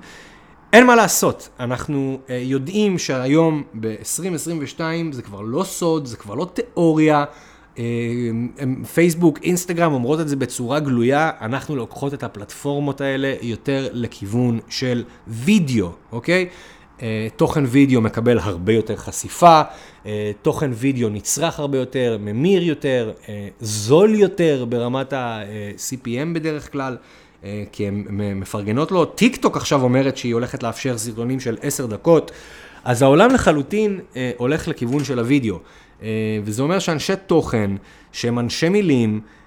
אין 0.75 0.87
מה 0.87 0.97
לעשות, 0.97 1.49
אנחנו 1.61 2.19
יודעים 2.29 2.99
שהיום 2.99 3.63
ב-2022 3.81 4.81
זה 5.13 5.23
כבר 5.23 5.41
לא 5.41 5.65
סוד, 5.65 6.07
זה 6.07 6.17
כבר 6.17 6.35
לא 6.35 6.47
תיאוריה. 6.55 7.25
פייסבוק, 8.95 9.39
אינסטגרם 9.43 9.93
אומרות 9.93 10.21
את 10.21 10.29
זה 10.29 10.37
בצורה 10.37 10.81
גלויה, 10.81 11.31
אנחנו 11.41 11.77
לוקחות 11.77 12.15
את 12.15 12.23
הפלטפורמות 12.23 13.01
האלה 13.01 13.35
יותר 13.43 13.89
לכיוון 13.93 14.61
של 14.69 15.05
וידאו, 15.27 15.89
אוקיי? 16.13 16.49
אה, 17.03 17.29
תוכן 17.37 17.65
וידאו 17.69 18.01
מקבל 18.01 18.39
הרבה 18.39 18.73
יותר 18.73 18.97
חשיפה, 18.97 19.63
אה, 20.07 20.31
תוכן 20.43 20.71
וידאו 20.75 21.09
נצרך 21.09 21.59
הרבה 21.59 21.79
יותר, 21.79 22.17
ממיר 22.21 22.63
יותר, 22.63 23.13
אה, 23.29 23.49
זול 23.61 24.15
יותר 24.15 24.65
ברמת 24.69 25.13
ה-CPM 25.13 26.35
בדרך 26.35 26.73
כלל. 26.73 26.97
כי 27.73 27.89
הן 27.89 28.05
מפרגנות 28.41 28.93
לו. 28.93 29.05
טיק 29.05 29.37
טוק 29.37 29.57
עכשיו 29.57 29.83
אומרת 29.83 30.17
שהיא 30.17 30.35
הולכת 30.35 30.63
לאפשר 30.63 30.99
סרטונים 30.99 31.41
של 31.41 31.57
10 31.63 31.87
דקות, 31.87 32.31
אז 32.85 33.03
העולם 33.03 33.31
לחלוטין 33.31 34.01
הולך 34.37 34.69
לכיוון 34.69 35.05
של 35.05 35.19
הוידאו. 35.19 35.59
אה, 36.03 36.39
וזה 36.45 36.63
אומר 36.63 36.79
שאנשי 36.79 37.13
תוכן, 37.27 37.71
שהם 38.13 38.39
אנשי 38.39 38.69
מילים, 38.69 39.21
אה, 39.21 39.44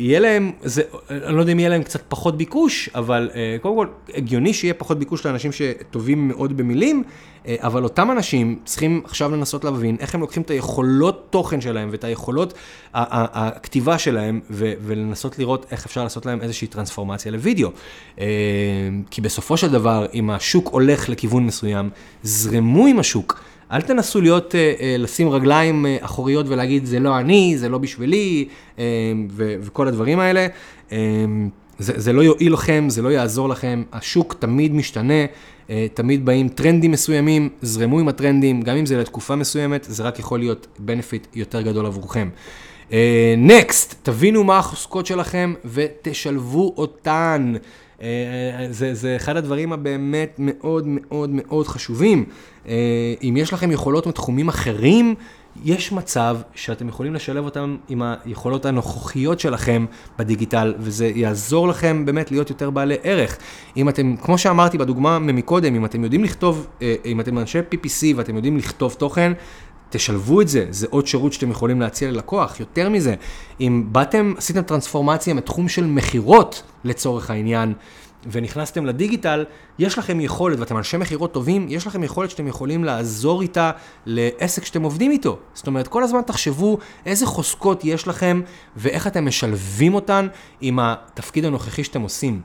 יהיה 0.00 0.20
להם, 0.20 0.52
זה, 0.62 0.82
אני 1.10 1.36
לא 1.36 1.40
יודע 1.40 1.52
אם 1.52 1.58
יהיה 1.58 1.68
להם 1.68 1.82
קצת 1.82 2.02
פחות 2.08 2.36
ביקוש, 2.36 2.90
אבל 2.94 3.30
אה, 3.34 3.56
קודם 3.62 3.76
כל, 3.76 3.86
הגיוני 4.14 4.54
שיהיה 4.54 4.74
פחות 4.74 4.98
ביקוש 4.98 5.26
לאנשים 5.26 5.52
שטובים 5.52 6.28
מאוד 6.28 6.56
במילים, 6.56 7.02
אה, 7.46 7.56
אבל 7.58 7.84
אותם 7.84 8.10
אנשים 8.10 8.58
צריכים 8.64 9.02
עכשיו 9.04 9.30
לנסות 9.30 9.64
להבין 9.64 9.96
איך 10.00 10.14
הם 10.14 10.20
לוקחים 10.20 10.42
את 10.42 10.50
היכולות 10.50 11.26
תוכן 11.30 11.60
שלהם 11.60 11.88
ואת 11.92 12.04
היכולות 12.04 12.54
הכתיבה 12.94 13.98
שלהם, 13.98 14.40
ולנסות 14.50 15.38
לראות 15.38 15.66
איך 15.70 15.86
אפשר 15.86 16.02
לעשות 16.02 16.26
להם 16.26 16.40
איזושהי 16.42 16.68
טרנספורמציה 16.68 17.32
לוידאו. 17.32 17.70
כי 19.10 19.20
בסופו 19.20 19.56
של 19.56 19.70
דבר, 19.70 20.06
אם 20.14 20.30
השוק 20.30 20.68
הולך 20.68 21.08
לכיוון 21.08 21.46
מסוים, 21.46 21.90
זרמו 22.22 22.86
עם 22.86 22.98
השוק. 22.98 23.40
אל 23.72 23.80
תנסו 23.80 24.20
להיות, 24.20 24.54
אה, 24.54 24.74
אה, 24.80 24.96
לשים 24.98 25.28
רגליים 25.28 25.86
אה, 25.86 25.96
אחוריות 26.00 26.46
ולהגיד, 26.48 26.86
זה 26.86 27.00
לא 27.00 27.18
אני, 27.18 27.54
זה 27.58 27.68
לא 27.68 27.78
בשבילי, 27.78 28.48
וכל 29.60 29.88
הדברים 29.88 30.18
האלה. 30.18 30.46
זה, 31.78 31.92
זה 31.96 32.12
לא 32.12 32.22
יועיל 32.22 32.52
לכם, 32.52 32.84
זה 32.88 33.02
לא 33.02 33.08
יעזור 33.08 33.48
לכם, 33.48 33.82
השוק 33.92 34.34
תמיד 34.38 34.74
משתנה, 34.74 35.24
תמיד 35.94 36.24
באים 36.24 36.48
טרנדים 36.48 36.90
מסוימים, 36.90 37.48
זרמו 37.62 38.00
עם 38.00 38.08
הטרנדים, 38.08 38.62
גם 38.62 38.76
אם 38.76 38.86
זה 38.86 38.98
לתקופה 38.98 39.36
מסוימת, 39.36 39.86
זה 39.88 40.02
רק 40.02 40.18
יכול 40.18 40.38
להיות 40.38 40.66
benefit 40.86 41.26
יותר 41.34 41.62
גדול 41.62 41.86
עבורכם. 41.86 42.28
נקסט, 43.36 43.92
uh, 43.92 43.96
תבינו 44.02 44.44
מה 44.44 44.58
החוזקות 44.58 45.06
שלכם 45.06 45.54
ותשלבו 45.64 46.74
אותן. 46.76 47.54
Uh, 47.98 48.02
זה, 48.70 48.94
זה 48.94 49.16
אחד 49.16 49.36
הדברים 49.36 49.72
הבאמת 49.72 50.34
מאוד 50.38 50.84
מאוד 50.86 51.30
מאוד 51.32 51.66
חשובים. 51.66 52.24
אה, 52.68 53.14
אם 53.22 53.34
יש 53.36 53.52
לכם 53.52 53.72
יכולות 53.72 54.06
מתחומים 54.06 54.48
אחרים, 54.48 55.14
יש 55.64 55.92
מצב 55.92 56.36
שאתם 56.54 56.88
יכולים 56.88 57.14
לשלב 57.14 57.44
אותם 57.44 57.76
עם 57.88 58.02
היכולות 58.24 58.64
הנוכחיות 58.66 59.40
שלכם 59.40 59.86
בדיגיטל, 60.18 60.74
וזה 60.78 61.06
יעזור 61.14 61.68
לכם 61.68 62.04
באמת 62.04 62.30
להיות 62.30 62.50
יותר 62.50 62.70
בעלי 62.70 62.96
ערך. 63.02 63.38
אם 63.76 63.88
אתם, 63.88 64.16
כמו 64.16 64.38
שאמרתי 64.38 64.78
בדוגמה 64.78 65.18
מקודם, 65.18 65.74
אם 65.74 65.84
אתם 65.84 66.04
יודעים 66.04 66.24
לכתוב, 66.24 66.66
אה, 66.82 66.94
אם 67.04 67.20
אתם 67.20 67.38
אנשי 67.38 67.58
PPC 67.58 68.16
ואתם 68.16 68.36
יודעים 68.36 68.56
לכתוב 68.56 68.94
תוכן, 68.98 69.32
תשלבו 69.90 70.40
את 70.40 70.48
זה, 70.48 70.66
זה 70.70 70.86
עוד 70.90 71.06
שירות 71.06 71.32
שאתם 71.32 71.50
יכולים 71.50 71.80
להציע 71.80 72.10
ללקוח. 72.10 72.60
יותר 72.60 72.88
מזה, 72.88 73.14
אם 73.60 73.84
באתם, 73.92 74.34
עשיתם 74.36 74.62
טרנספורמציה 74.62 75.34
מתחום 75.34 75.68
של 75.68 75.86
מכירות 75.86 76.62
לצורך 76.84 77.30
העניין, 77.30 77.74
ונכנסתם 78.32 78.86
לדיגיטל, 78.86 79.44
יש 79.78 79.98
לכם 79.98 80.20
יכולת, 80.20 80.58
ואתם 80.58 80.76
אנשי 80.76 80.96
מכירות 80.96 81.32
טובים, 81.32 81.66
יש 81.68 81.86
לכם 81.86 82.02
יכולת 82.02 82.30
שאתם 82.30 82.46
יכולים 82.46 82.84
לעזור 82.84 83.42
איתה 83.42 83.70
לעסק 84.06 84.64
שאתם 84.64 84.82
עובדים 84.82 85.10
איתו. 85.10 85.38
זאת 85.54 85.66
אומרת, 85.66 85.88
כל 85.88 86.02
הזמן 86.02 86.20
תחשבו 86.26 86.78
איזה 87.06 87.26
חוזקות 87.26 87.84
יש 87.84 88.08
לכם, 88.08 88.40
ואיך 88.76 89.06
אתם 89.06 89.26
משלבים 89.26 89.94
אותן 89.94 90.28
עם 90.60 90.78
התפקיד 90.78 91.44
הנוכחי 91.44 91.84
שאתם 91.84 92.00
עושים. 92.00 92.40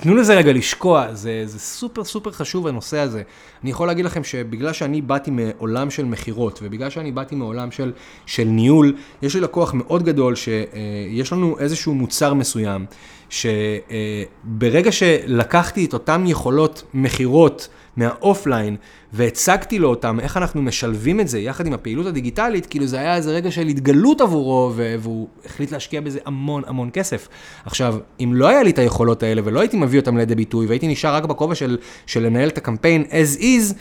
אה, 0.00 0.04
אה, 0.04 0.12
תנו 0.12 0.14
לזה 0.14 0.34
רגע 0.34 0.52
לשקוע, 0.52 1.14
זה, 1.14 1.42
זה 1.46 1.58
סופר 1.58 2.04
סופר 2.04 2.30
חשוב 2.30 2.66
הנושא 2.66 2.98
הזה. 2.98 3.22
אני 3.62 3.70
יכול 3.70 3.86
להגיד 3.86 4.04
לכם 4.04 4.24
שבגלל 4.24 4.72
שאני 4.72 5.00
באתי 5.00 5.30
מעולם 5.30 5.90
של 5.90 6.04
מכירות, 6.04 6.60
ובגלל 6.62 6.90
שאני 6.90 7.12
באתי 7.12 7.34
מעולם 7.34 7.70
של, 7.70 7.92
של 8.26 8.44
ניהול, 8.44 8.96
יש 9.22 9.34
לי 9.34 9.40
לקוח 9.40 9.74
מאוד 9.74 10.02
גדול 10.02 10.34
שיש 10.34 11.32
לנו 11.32 11.58
איזשהו 11.58 11.94
מוצר 11.94 12.34
מסוים, 12.34 12.86
שברגע 13.30 14.92
שלקחתי 14.92 15.84
את 15.84 15.92
אותן 15.92 16.24
יכולות 16.26 16.82
מכירות 16.94 17.68
מהאופליין, 17.96 18.76
והצגתי 19.12 19.78
לו 19.78 19.88
אותם, 19.88 20.20
איך 20.20 20.36
אנחנו 20.36 20.62
משלבים 20.62 21.20
את 21.20 21.28
זה 21.28 21.38
יחד 21.38 21.66
עם 21.66 21.72
הפעילות 21.72 22.06
הדיגיטלית, 22.06 22.66
כאילו 22.66 22.86
זה 22.86 23.00
היה 23.00 23.16
איזה 23.16 23.30
רגע 23.30 23.50
של 23.50 23.66
התגלות 23.66 24.20
עבורו, 24.20 24.72
והוא 24.74 25.28
החליט 25.44 25.72
להשקיע 25.72 26.00
בזה 26.00 26.18
המון 26.24 26.62
המון 26.66 26.90
כסף. 26.92 27.28
עכשיו, 27.64 27.96
אם 28.20 28.32
לא 28.34 28.48
היה 28.48 28.62
לי 28.62 28.70
את 28.70 28.78
היכולות 28.78 29.22
האלה 29.22 29.42
ולא 29.44 29.60
הייתי 29.60 29.76
מביא 29.76 30.00
אותם 30.00 30.16
לידי 30.16 30.34
ביטוי, 30.34 30.66
והייתי 30.66 30.88
נשאר 30.88 31.14
רק 31.14 31.24
בכובע 31.24 31.54
של, 31.54 31.78
של 32.06 32.26
לנהל 32.26 32.48
את 32.48 32.58
הקמפיין 32.58 33.04
as 33.10 33.40
is, 33.40 33.74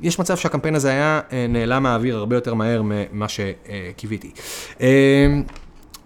יש 0.00 0.18
מצב 0.18 0.36
שהקמפיין 0.36 0.74
הזה 0.74 0.90
היה 0.90 1.20
אה, 1.32 1.46
נעלם 1.48 1.82
מהאוויר 1.82 2.16
הרבה 2.16 2.36
יותר 2.36 2.54
מהר 2.54 2.82
ממה 2.84 3.26
שקיוויתי. 3.28 4.30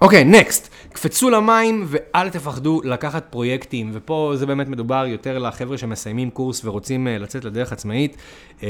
אוקיי, 0.00 0.24
נקסט. 0.24 0.68
קפצו 0.92 1.30
למים 1.30 1.84
ואל 1.86 2.30
תפחדו 2.30 2.80
לקחת 2.84 3.26
פרויקטים, 3.30 3.90
ופה 3.92 4.32
זה 4.34 4.46
באמת 4.46 4.68
מדובר 4.68 5.04
יותר 5.06 5.38
לחבר'ה 5.38 5.78
שמסיימים 5.78 6.30
קורס 6.30 6.64
ורוצים 6.64 7.08
אה, 7.08 7.18
לצאת 7.18 7.44
לדרך 7.44 7.72
עצמאית. 7.72 8.16
אה, 8.62 8.68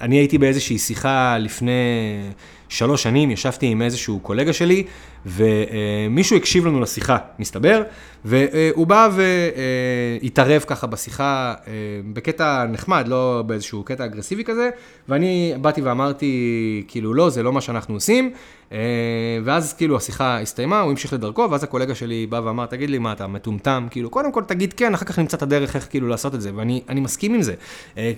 אני 0.00 0.16
הייתי 0.16 0.38
באיזושהי 0.38 0.78
שיחה 0.78 1.38
לפני 1.38 1.72
שלוש 2.68 3.02
שנים, 3.02 3.30
ישבתי 3.30 3.66
עם 3.66 3.82
איזשהו 3.82 4.20
קולגה 4.20 4.52
שלי, 4.52 4.84
ומישהו 5.26 6.36
הקשיב 6.36 6.66
לנו 6.66 6.80
לשיחה, 6.80 7.16
מסתבר, 7.38 7.82
והוא 8.24 8.86
בא 8.86 9.08
והתערב 10.22 10.64
ככה 10.66 10.86
בשיחה 10.86 11.54
בקטע 12.12 12.64
נחמד, 12.64 13.08
לא 13.08 13.42
באיזשהו 13.46 13.82
קטע 13.82 14.04
אגרסיבי 14.04 14.44
כזה, 14.44 14.70
ואני 15.08 15.54
באתי 15.60 15.80
ואמרתי, 15.80 16.84
כאילו, 16.88 17.14
לא, 17.14 17.30
זה 17.30 17.42
לא 17.42 17.52
מה 17.52 17.60
שאנחנו 17.60 17.94
עושים, 17.94 18.32
ואז 19.44 19.72
כאילו 19.72 19.96
השיחה 19.96 20.40
הסתיימה, 20.40 20.80
הוא 20.80 20.90
המשיך 20.90 21.12
לדרכו, 21.12 21.50
ואז 21.50 21.64
הקולגה 21.64 21.94
שלי 21.94 22.26
בא 22.26 22.40
ואמר, 22.44 22.66
תגיד 22.66 22.90
לי, 22.90 22.98
מה 22.98 23.12
אתה 23.12 23.26
מטומטם? 23.26 23.86
כאילו, 23.90 24.10
קודם 24.10 24.32
כל 24.32 24.42
תגיד 24.42 24.72
כן, 24.72 24.94
אחר 24.94 25.06
כך 25.06 25.18
נמצא 25.18 25.36
את 25.36 25.42
הדרך 25.42 25.76
איך 25.76 25.86
כאילו 25.90 26.08
לעשות 26.08 26.34
את 26.34 26.40
זה, 26.40 26.50
ואני 26.54 27.00
מסכים 27.00 27.34
עם 27.34 27.42
זה. 27.42 27.54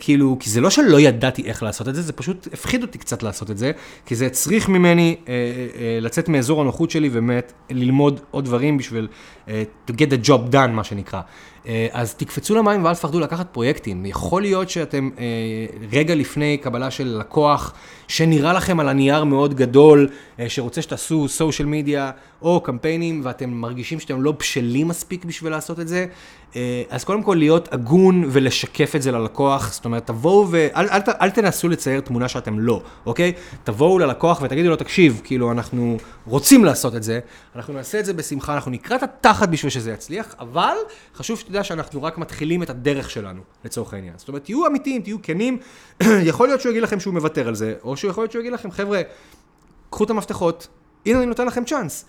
כאילו, 0.01 0.37
כי 0.41 0.51
זה 0.51 0.61
לא 0.61 0.71
שלא 0.71 1.01
ידעתי 1.01 1.43
איך 1.43 1.63
לעשות 1.63 1.89
את 1.89 1.95
זה, 1.95 2.03
זה 2.03 2.13
פשוט 2.13 2.49
הפחיד 2.53 2.83
אותי 2.83 2.99
קצת 2.99 3.23
לעשות 3.23 3.51
את 3.51 3.59
זה, 3.59 3.73
כי 4.07 4.15
זה 4.15 4.27
הצריך 4.37 4.69
ממני 4.69 5.17
לצאת 6.01 6.29
מאזור 6.29 6.61
הנוחות 6.61 6.91
שלי 6.91 7.09
ובאמת 7.13 7.53
ללמוד 7.71 8.21
עוד 8.31 8.45
דברים 8.45 8.79
בשביל 8.79 9.09
to 9.89 9.93
get 9.93 10.11
the 10.11 10.27
job 10.29 10.53
done, 10.53 10.69
מה 10.69 10.85
שנקרא. 10.85 11.21
Uh, 11.67 11.69
אז 11.93 12.15
תקפצו 12.15 12.55
למים 12.55 12.85
ואל 12.85 12.95
תפחדו 12.95 13.21
לקחת 13.21 13.47
פרויקטים. 13.53 14.07
יכול 14.07 14.43
להיות 14.43 14.71
שאתם 14.71 15.11
uh, 15.17 15.21
רגע 15.93 16.15
לפני 16.15 16.59
קבלה 16.59 16.91
של 16.91 17.17
לקוח, 17.19 17.75
שנראה 18.09 18.53
לכם 18.53 18.81
על 18.81 18.89
הנייר 18.89 19.25
מאוד 19.25 19.55
גדול, 19.55 20.09
uh, 20.09 20.41
שרוצה 20.49 20.83
שתעשו 20.83 21.29
סושיאל 21.29 21.69
מדיה 21.69 22.11
או 22.43 22.61
קמפיינים, 22.61 23.21
ואתם 23.25 23.51
מרגישים 23.51 24.01
שאתם 24.01 24.23
לא 24.23 24.33
בשלים 24.33 24.89
מספיק 24.89 25.25
בשביל 25.25 25.53
לעשות 25.53 25.81
את 25.81 25.89
זה. 25.89 26.07
אה, 26.57 26.83
אז 26.91 27.05
קודם 27.05 27.23
כל 27.23 27.35
להיות 27.35 27.73
הגון 27.73 28.25
ולשקף 28.29 28.97
את 28.97 29.03
זה 29.03 29.13
ללקוח, 29.13 29.73
זאת 29.73 29.85
אומרת, 29.85 30.07
תבואו 30.07 30.47
ו... 30.51 30.67
אל, 30.77 30.89
אל, 30.89 31.01
אל 31.21 31.31
תנסו 31.31 31.69
לצייר 31.69 32.01
תמונה 32.01 32.29
שאתם 32.29 32.59
לא, 32.59 32.83
אוקיי? 33.07 33.33
תבואו 33.65 33.99
ללקוח 33.99 34.41
ותגידו 34.43 34.71
לו, 34.71 34.77
תקשיב, 34.77 35.21
כאילו, 35.25 35.53
אנחנו 35.53 35.97
רוצים 36.27 36.65
לעשות 36.65 36.97
את 36.97 37.03
זה, 37.03 37.21
אנחנו 37.57 37.75
נעשה 37.75 38.01
את 38.01 38.05
זה 38.05 38.13
בשמחה, 38.13 38.55
אנחנו 38.55 38.71
נקרא 38.71 38.97
את 38.97 39.03
התחת 39.03 39.49
בשביל 39.49 39.71
שזה 39.71 39.93
יצליח, 39.93 40.35
אבל 40.39 40.75
חשוב 41.15 41.39
שתדע 41.39 41.56
שאנחנו 41.65 42.03
רק 42.03 42.19
מתחילים 42.19 42.63
את 42.63 42.71
הדרך 42.71 43.11
שלנו, 43.11 43.41
לצורך 43.65 43.95
העניין. 43.95 44.15
זאת 44.17 44.29
אומרת, 44.29 44.45
תהיו 44.45 44.67
אמיתיים, 44.67 45.03
תהיו 45.03 45.23
כנים, 45.23 45.59
יכול 46.31 46.49
להיות 46.49 46.61
שהוא 46.61 46.71
יגיד 46.71 46.83
לכם 46.83 47.01
שהוא 47.01 47.15
מוותר 47.15 47.49
על 47.49 47.55
זה, 47.55 47.75
או 47.83 47.97
שיכול 47.97 48.23
להיות 48.23 48.33
שהוא 48.33 48.41
יגיד 48.41 48.53
לכם, 48.53 48.71
חבר'ה, 48.71 49.03
קחו 49.91 50.05
את 50.05 50.11
המפתחות, 50.11 50.69
הנה 51.07 51.19
אני 51.19 51.27
נותן 51.27 51.47
לכם 51.47 51.65
צ'אנס. 51.65 52.05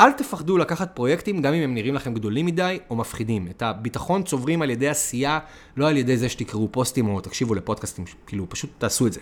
אל 0.00 0.12
תפחדו 0.12 0.58
לקחת 0.58 0.90
פרויקטים 0.94 1.42
גם 1.42 1.54
אם 1.54 1.62
הם 1.62 1.74
נראים 1.74 1.94
לכם 1.94 2.14
גדולים 2.14 2.46
מדי 2.46 2.78
או 2.90 2.96
מפחידים. 2.96 3.46
את 3.50 3.62
הביטחון 3.62 4.22
צוברים 4.22 4.62
על 4.62 4.70
ידי 4.70 4.88
עשייה, 4.88 5.38
לא 5.76 5.88
על 5.88 5.96
ידי 5.96 6.16
זה 6.16 6.28
שתקראו 6.28 6.68
פוסטים 6.70 7.08
או 7.08 7.20
תקשיבו 7.20 7.54
לפודקאסטים, 7.54 8.04
כאילו 8.26 8.48
פשוט 8.48 8.70
תעשו 8.78 9.06
את 9.06 9.12
זה. 9.12 9.20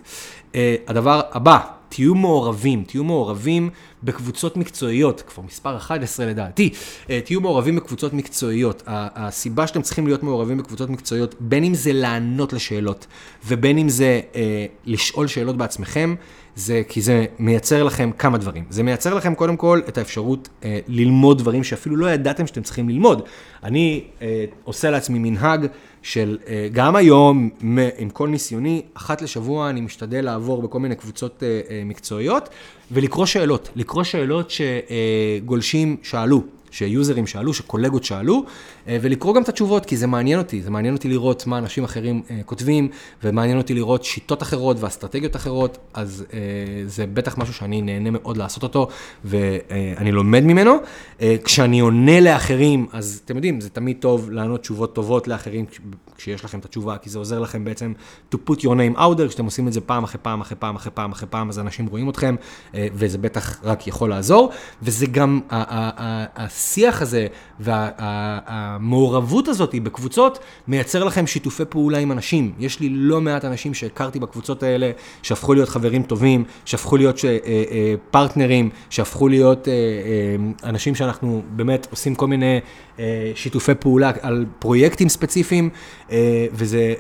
Uh, 0.53 0.57
הדבר 0.87 1.21
הבא, 1.33 1.59
תהיו 1.89 2.15
מעורבים, 2.15 2.85
תהיו 2.85 3.05
מעורבים 3.05 3.71
בקבוצות 4.03 4.57
מקצועיות, 4.57 5.21
כבר 5.21 5.43
מספר 5.43 5.77
11 5.77 6.27
לדעתי, 6.27 6.71
uh, 6.73 7.09
תהיו 7.25 7.41
מעורבים 7.41 7.77
בקבוצות 7.77 8.13
מקצועיות. 8.13 8.83
הסיבה 8.87 9.67
שאתם 9.67 9.83
צריכים 9.83 10.07
להיות 10.07 10.23
מעורבים 10.23 10.59
בקבוצות 10.59 10.91
מקצועיות, 10.91 11.35
בין 11.41 11.65
אם 11.65 11.75
זה 11.75 11.93
לענות 11.93 12.53
לשאלות 12.53 13.07
ובין 13.47 13.79
אם 13.79 13.89
זה 13.89 14.21
uh, 14.33 14.37
לשאול 14.85 15.27
שאלות 15.27 15.57
בעצמכם, 15.57 16.15
זה 16.57 16.83
כי 16.89 17.01
זה 17.01 17.25
מייצר 17.39 17.83
לכם 17.83 18.11
כמה 18.19 18.39
דברים. 18.39 18.65
זה 18.71 18.83
מייצר 18.83 19.15
לכם 19.15 19.35
קודם 19.35 19.57
כל 19.57 19.81
את 19.89 19.99
האפשרות 19.99 20.49
אה, 20.65 20.79
ללמוד 20.89 21.39
דברים 21.39 21.65
שאפילו 21.65 21.97
לא 21.97 22.11
ידעתם 22.11 22.47
שאתם 22.47 22.63
צריכים 22.63 22.89
ללמוד. 22.89 23.23
אני 23.65 24.05
אה, 24.23 24.45
עושה 24.65 24.91
לעצמי 24.91 25.19
מנהג 25.19 25.67
של 26.03 26.39
אה, 26.49 26.69
גם 26.73 26.97
היום, 26.97 27.51
עם 27.99 28.11
כל 28.11 28.29
ניסיוני, 28.29 28.83
אחת 28.95 29.23
לשבוע 29.23 29.71
אני 29.71 29.81
משתדל 29.81 30.25
לעבור 30.25 30.63
בכל 30.63 30.79
מיני 30.79 30.95
קבוצות 30.95 31.43
אה, 31.43 31.61
אה, 31.71 31.83
מקצועיות 31.85 32.49
ולקרוא 32.91 33.27
שאלות. 33.27 33.69
לקרוא 33.77 34.05
שאלות 34.05 34.51
שגולשים 34.51 35.97
שאלו. 36.03 36.43
שיוזרים 36.71 37.27
שאלו, 37.27 37.55
שקולגות 37.55 38.05
שאלו, 38.05 38.45
אה, 38.89 38.99
ולקרוא 39.03 39.35
גם 39.35 39.43
את 39.43 39.49
התשובות, 39.49 39.87
כי 39.87 39.97
זה 39.97 40.07
מעניין 40.07 40.39
אותי, 40.39 40.63
זה 40.63 40.71
מעניין 40.71 40.95
אותי 40.95 41.09
לראות 41.09 41.47
מה 41.47 41.59
אנשים 41.59 41.85
אחרים 41.85 42.23
אה, 42.31 42.41
כותבים, 42.45 42.89
ומעניין 43.25 43.59
אותי 43.59 43.75
לראות 43.75 44.05
שיטות 44.05 44.43
אחרות 44.43 44.77
ואסטרטגיות 44.81 45.37
אחרות, 45.37 45.79
אז 45.95 46.25
אה, 46.33 46.39
זה 46.87 47.07
בטח 47.07 47.39
משהו 47.39 47.55
שאני 47.55 47.83
נהנה 47.83 48.11
מאוד 48.11 48.37
לעשות 48.37 48.63
אותו, 48.63 48.89
ואני 49.25 50.13
לומד 50.13 50.43
ממנו. 50.45 50.75
כשאני 51.45 51.81
עונה 51.81 52.21
לאחרים, 52.21 52.87
אז 52.93 53.21
אתם 53.25 53.37
יודעים, 53.37 53.61
זה 53.61 53.71
תמיד 53.71 53.97
טוב 54.01 54.31
לענות 54.31 54.61
תשובות 54.61 54.95
טובות 54.95 55.29
לאחרים 55.29 55.65
כשיש 56.17 56.45
לכם 56.45 56.59
את 56.59 56.65
התשובה, 56.65 56.97
כי 56.99 57.11
זה 57.11 57.19
עוזר 57.19 57.39
לכם 57.39 57.65
בעצם 57.65 57.93
to 58.35 58.37
put 58.49 58.59
your 58.59 58.65
name 58.65 58.99
out 58.99 59.19
there, 59.19 59.29
כשאתם 59.29 59.45
עושים 59.45 59.69
את 59.69 59.73
זה 59.73 59.81
פעם 59.81 60.05
אחרי 60.05 60.21
פעם 60.23 60.41
אחרי 60.41 60.57
פעם 60.59 60.77
אחרי 60.77 60.93
פעם 60.95 61.13
אחרי 61.13 61.29
פעם, 61.31 61.49
אז 61.49 61.59
אנשים 61.59 61.87
רואים 61.87 62.09
אתכם, 62.11 62.37
וזה 62.75 63.19
בטח 63.19 63.61
רק 63.63 63.87
יכול 63.87 64.11
לעזור, 64.11 64.51
וזה 64.83 65.07
גם, 65.07 65.41
השיח 66.61 67.03
הזה 67.03 67.27
והמעורבות 67.61 69.49
הזאת 69.49 69.75
בקבוצות 69.75 70.39
מייצר 70.69 71.05
לכם 71.05 71.27
שיתופי 71.27 71.65
פעולה 71.69 71.99
עם 71.99 72.13
אנשים. 72.13 72.53
יש 72.59 72.81
לי 72.81 72.89
לא 72.89 73.21
מעט 73.21 73.45
אנשים 73.45 73.75
שהכרתי 73.75 74.19
בקבוצות 74.19 74.63
האלה, 74.63 74.91
שהפכו 75.23 75.55
להיות 75.55 75.69
חברים 75.69 76.03
טובים, 76.03 76.45
שהפכו 76.65 76.97
להיות 76.97 77.19
ש, 77.19 77.25
אה, 77.25 77.39
אה, 77.45 77.95
פרטנרים, 78.11 78.71
שהפכו 78.91 79.29
להיות 79.29 79.69
אה, 79.69 79.75
אנשים 80.69 80.95
שאנחנו 80.95 81.43
באמת 81.51 81.87
עושים 81.91 82.15
כל 82.15 82.27
מיני 82.27 82.61
שיתופי 83.35 83.75
פעולה 83.75 84.11
על 84.21 84.47
פרויקטים 84.59 85.09
ספציפיים, 85.09 85.71
וזה 86.53 86.95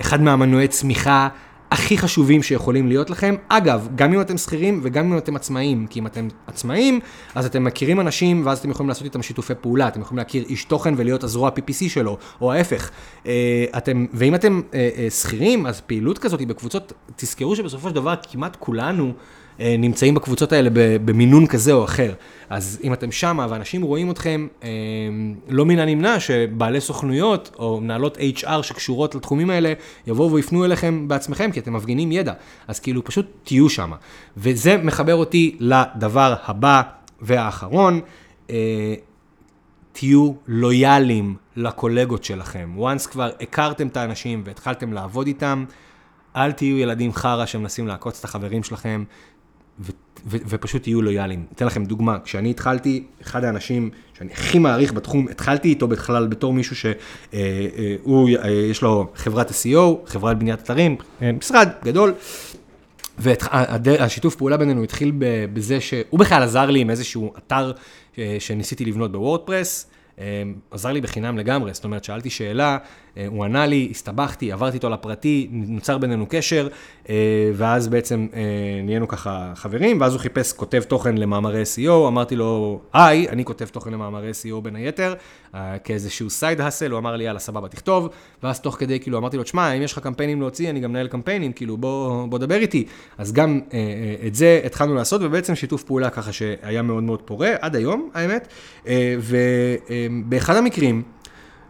אחד 0.00 0.22
מהמנועי 0.22 0.68
צמיחה. 0.68 1.28
הכי 1.70 1.98
חשובים 1.98 2.42
שיכולים 2.42 2.88
להיות 2.88 3.10
לכם. 3.10 3.34
אגב, 3.48 3.88
גם 3.94 4.12
אם 4.12 4.20
אתם 4.20 4.38
שכירים 4.38 4.80
וגם 4.82 5.12
אם 5.12 5.18
אתם 5.18 5.36
עצמאים, 5.36 5.86
כי 5.86 5.98
אם 5.98 6.06
אתם 6.06 6.28
עצמאים, 6.46 7.00
אז 7.34 7.46
אתם 7.46 7.64
מכירים 7.64 8.00
אנשים 8.00 8.46
ואז 8.46 8.58
אתם 8.58 8.70
יכולים 8.70 8.88
לעשות 8.88 9.04
איתם 9.04 9.22
שיתופי 9.22 9.54
פעולה, 9.60 9.88
אתם 9.88 10.00
יכולים 10.00 10.18
להכיר 10.18 10.44
איש 10.48 10.64
תוכן 10.64 10.94
ולהיות 10.96 11.24
הזרוע 11.24 11.50
PPC 11.50 11.88
שלו, 11.88 12.18
או 12.40 12.52
ההפך. 12.52 12.90
אה, 13.26 13.64
אתם, 13.76 14.06
ואם 14.12 14.34
אתם 14.34 14.60
אה, 14.74 14.88
אה, 14.96 15.10
שכירים, 15.10 15.66
אז 15.66 15.80
פעילות 15.80 16.18
כזאת 16.18 16.42
בקבוצות, 16.42 16.92
תזכרו 17.16 17.56
שבסופו 17.56 17.88
של 17.88 17.94
דבר 17.94 18.14
כמעט 18.30 18.56
כולנו 18.60 19.12
נמצאים 19.78 20.14
בקבוצות 20.14 20.52
האלה 20.52 20.70
במינון 21.04 21.46
כזה 21.46 21.72
או 21.72 21.84
אחר. 21.84 22.12
אז 22.50 22.80
אם 22.84 22.92
אתם 22.92 23.12
שמה 23.12 23.46
ואנשים 23.50 23.82
רואים 23.82 24.10
אתכם, 24.10 24.46
אה, 24.62 24.68
לא 25.48 25.66
מן 25.66 25.78
הנמנע 25.78 26.20
שבעלי 26.20 26.80
סוכנויות 26.80 27.50
או 27.58 27.80
מנהלות 27.80 28.18
HR 28.18 28.62
שקשורות 28.62 29.14
לתחומים 29.14 29.50
האלה, 29.50 29.72
יבואו 30.06 30.32
ויפנו 30.32 30.64
אליכם 30.64 31.08
בעצמכם, 31.08 31.50
כי 31.52 31.60
אתם 31.60 31.72
מפגינים 31.72 32.12
ידע. 32.12 32.32
אז 32.68 32.80
כאילו, 32.80 33.04
פשוט 33.04 33.26
תהיו 33.44 33.68
שמה. 33.68 33.96
וזה 34.36 34.76
מחבר 34.76 35.14
אותי 35.14 35.56
לדבר 35.60 36.34
הבא 36.44 36.82
והאחרון. 37.20 38.00
אה, 38.50 38.94
תהיו 39.92 40.32
לויאליים 40.46 41.36
לקולגות 41.56 42.24
שלכם. 42.24 42.76
once 42.78 43.10
כבר 43.10 43.30
הכרתם 43.40 43.86
את 43.86 43.96
האנשים 43.96 44.42
והתחלתם 44.44 44.92
לעבוד 44.92 45.26
איתם, 45.26 45.64
אל 46.36 46.52
תהיו 46.52 46.78
ילדים 46.78 47.12
חרא 47.12 47.46
שמנסים 47.46 47.86
לעקוץ 47.86 48.18
את 48.18 48.24
החברים 48.24 48.62
שלכם. 48.62 49.04
ו- 49.80 49.90
ו- 50.26 50.36
ופשוט 50.48 50.82
תהיו 50.82 51.02
לויאליים. 51.02 51.44
אתן 51.54 51.66
לכם 51.66 51.84
דוגמה, 51.84 52.18
כשאני 52.24 52.50
התחלתי, 52.50 53.04
אחד 53.22 53.44
האנשים 53.44 53.90
שאני 54.18 54.32
הכי 54.32 54.58
מעריך 54.58 54.92
בתחום, 54.92 55.28
התחלתי 55.28 55.68
איתו 55.68 55.88
בכלל 55.88 56.26
בתור 56.26 56.52
מישהו 56.52 56.76
שהוא, 56.76 56.94
אה, 57.34 58.44
אה, 58.44 58.50
יש 58.50 58.82
לו 58.82 59.10
חברת 59.14 59.50
SEO, 59.50 60.06
חברת 60.06 60.38
בניית 60.38 60.60
אתרים, 60.60 60.96
אה, 61.22 61.32
משרד 61.32 61.68
גדול. 61.84 62.14
והשיתוף 63.18 64.36
פעולה 64.36 64.56
בינינו 64.56 64.82
התחיל 64.82 65.12
בזה 65.52 65.80
שהוא 65.80 66.18
בכלל 66.18 66.42
עזר 66.42 66.70
לי 66.70 66.80
עם 66.80 66.90
איזשהו 66.90 67.32
אתר 67.38 67.72
שניסיתי 68.38 68.84
לבנות 68.84 69.12
בוורדפרס, 69.12 69.86
עזר 70.70 70.92
לי 70.92 71.00
בחינם 71.00 71.38
לגמרי, 71.38 71.74
זאת 71.74 71.84
אומרת, 71.84 72.04
שאלתי 72.04 72.30
שאלה, 72.30 72.72
אה, 72.72 72.78
הוא 73.26 73.44
ענה 73.44 73.66
לי, 73.66 73.88
הסתבכתי, 73.90 74.52
עברתי 74.52 74.76
איתו 74.76 74.90
לפרטי, 74.90 75.48
נוצר 75.50 75.98
בינינו 75.98 76.26
קשר, 76.28 76.68
אה, 77.08 77.14
ואז 77.54 77.88
בעצם 77.88 78.26
אה, 78.34 78.40
נהיינו 78.84 79.08
ככה 79.08 79.52
חברים, 79.54 80.00
ואז 80.00 80.12
הוא 80.12 80.20
חיפש 80.20 80.52
כותב 80.52 80.82
תוכן 80.82 81.18
למאמרי 81.18 81.62
SEO, 81.62 82.08
אמרתי 82.08 82.36
לו, 82.36 82.80
היי, 82.92 83.28
אני 83.28 83.44
כותב 83.44 83.64
תוכן 83.64 83.92
למאמרי 83.92 84.30
SEO 84.30 84.60
בין 84.60 84.76
היתר, 84.76 85.14
כאיזשהו 85.84 86.30
סייד 86.30 86.60
האסל, 86.60 86.90
הוא 86.90 86.98
אמר 86.98 87.16
לי, 87.16 87.24
יאללה, 87.24 87.38
סבבה, 87.38 87.68
תכתוב, 87.68 88.08
ואז 88.42 88.60
תוך 88.60 88.76
כדי, 88.78 89.00
כאילו, 89.00 89.18
אמרתי 89.18 89.36
לו, 89.36 89.42
תשמע, 89.42 89.72
אם 89.72 89.82
יש 89.82 89.92
לך 89.92 89.98
קמפיינים 89.98 90.40
להוציא, 90.40 90.70
אני 90.70 90.80
גם 90.80 90.90
מנהל 90.90 91.08
קמפיינים, 91.08 91.52
כאילו, 91.52 91.76
בוא, 91.76 92.26
בוא 92.26 92.38
דבר 92.38 92.54
איתי. 92.54 92.86
אז 93.18 93.32
גם 93.32 93.60
את 94.26 94.34
זה 94.34 94.60
התחלנו 94.64 94.94
לעשות, 94.94 95.20
ובעצם 95.24 95.54
שיתוף 95.54 95.82
פעולה 95.82 96.10
ככה 96.10 96.32
שהיה 96.32 96.82
מאוד 96.82 97.02
מאוד 97.02 97.22
פורה, 97.22 97.50
עד 97.60 97.76
היום, 97.76 98.10
האמת, 98.14 98.48
ובאחד 99.20 100.56
המקרים, 100.56 101.02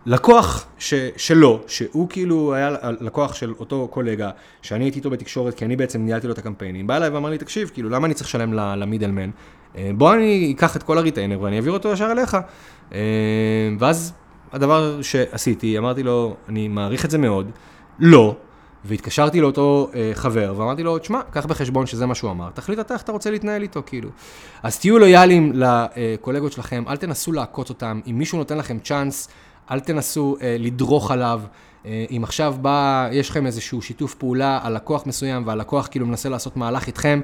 לקוח 0.07 0.67
ש, 0.79 0.95
שלו, 1.17 1.61
שהוא 1.67 2.09
כאילו 2.09 2.55
היה 2.55 2.71
לקוח 3.01 3.35
של 3.35 3.55
אותו 3.59 3.89
קולגה, 3.91 4.31
שאני 4.63 4.85
הייתי 4.85 4.99
איתו 4.99 5.11
בתקשורת, 5.11 5.55
כי 5.55 5.65
אני 5.65 5.77
בעצם 5.77 6.05
ניהלתי 6.05 6.27
לו 6.27 6.33
את 6.33 6.39
הקמפיינים, 6.39 6.87
בא 6.87 6.97
אליי 6.97 7.09
ואמר 7.09 7.31
לי, 7.31 7.39
תקשיב, 7.39 7.71
כאילו, 7.75 7.89
למה 7.89 8.07
אני 8.07 8.15
צריך 8.15 8.29
לשלם 8.29 8.53
למידלמן? 8.53 9.31
אה, 9.77 9.91
בוא 9.95 10.15
אני 10.15 10.55
אקח 10.57 10.77
את 10.77 10.83
כל 10.83 10.99
הריטיינר 10.99 11.41
ואני 11.41 11.57
אעביר 11.57 11.73
אותו 11.73 11.93
ישר 11.93 12.13
אליך. 12.13 12.37
אה, 12.93 12.99
ואז 13.79 14.13
הדבר 14.53 15.03
שעשיתי, 15.03 15.79
אמרתי 15.79 16.03
לו, 16.03 16.37
אני 16.49 16.69
מעריך 16.69 17.05
את 17.05 17.11
זה 17.11 17.19
מאוד, 17.19 17.51
לא, 17.99 18.37
והתקשרתי 18.85 19.41
לאותו 19.41 19.91
אה, 19.95 20.11
חבר, 20.15 20.55
ואמרתי 20.57 20.83
לו, 20.83 20.99
תשמע, 20.99 21.21
קח 21.31 21.47
בחשבון 21.47 21.87
שזה 21.87 22.07
מה 22.07 22.15
שהוא 22.15 22.31
אמר, 22.31 22.51
תחליט 22.55 22.79
אתה 22.79 22.95
איך 22.95 23.03
אתה 23.03 23.13
רוצה 23.13 23.31
להתנהל 23.31 23.63
איתו, 23.63 23.83
כאילו. 23.87 24.09
אז 24.63 24.79
תהיו 24.79 24.99
לויאליים 24.99 25.53
לקולגות 25.55 26.53
שלכם, 26.53 26.85
אל 26.89 26.97
תנסו 26.97 27.33
לעקוץ 27.33 27.69
אותם, 27.69 28.01
אם 28.07 28.19
מישהו 28.19 28.39
נותן 28.39 28.59
לכם 28.59 28.79
צ'אנס, 28.79 29.29
אל 29.71 29.81
תנסו 29.81 30.37
אה, 30.43 30.57
לדרוך 30.59 31.11
עליו. 31.11 31.41
אה, 31.87 32.05
אם 32.11 32.21
עכשיו 32.25 32.55
בא, 32.61 33.09
יש 33.13 33.31
לכם 33.31 33.47
איזשהו 33.47 33.83
שיתוף 33.83 34.15
פעולה 34.15 34.61
על 34.63 34.75
לקוח 34.75 35.07
מסוים, 35.07 35.47
והלקוח 35.47 35.89
כאילו 35.91 36.07
מנסה 36.07 36.29
לעשות 36.29 36.57
מהלך 36.57 36.87
איתכם, 36.87 37.21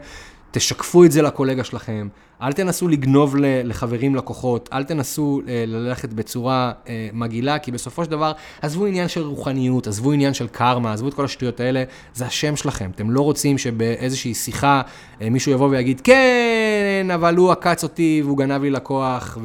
תשקפו 0.50 1.04
את 1.04 1.12
זה 1.12 1.22
לקולגה 1.22 1.64
שלכם. 1.64 2.09
אל 2.42 2.52
תנסו 2.52 2.88
לגנוב 2.88 3.37
לחברים 3.38 4.14
לקוחות, 4.14 4.68
אל 4.72 4.85
תנסו 4.85 5.40
אה, 5.48 5.64
ללכת 5.66 6.12
בצורה 6.12 6.72
אה, 6.88 7.09
מגעילה, 7.12 7.59
כי 7.59 7.72
בסופו 7.72 8.04
של 8.04 8.11
דבר, 8.11 8.32
עזבו 8.62 8.87
עניין 8.87 9.09
של 9.09 9.22
רוחניות, 9.22 9.87
עזבו 9.87 10.12
עניין 10.12 10.35
של 10.35 10.48
קרמה, 10.48 10.92
עזבו 10.92 11.09
את 11.09 11.14
כל 11.14 11.24
השטויות 11.24 11.61
האלה, 11.61 11.85
זה 12.14 12.26
השם 12.26 12.56
שלכם. 12.56 12.90
אתם 12.94 13.11
לא 13.11 13.20
רוצים 13.20 13.59
שבאיזושהי 13.59 14.35
שיחה 14.35 14.82
אה, 15.20 15.30
מישהו 15.30 15.52
יבוא 15.52 15.68
ויגיד, 15.68 16.00
כן, 16.00 17.09
אבל 17.14 17.37
הוא 17.37 17.52
עקץ 17.52 17.82
אותי 17.82 18.22
והוא 18.24 18.38
גנב 18.38 18.62
לי 18.62 18.70
לקוח 18.70 19.38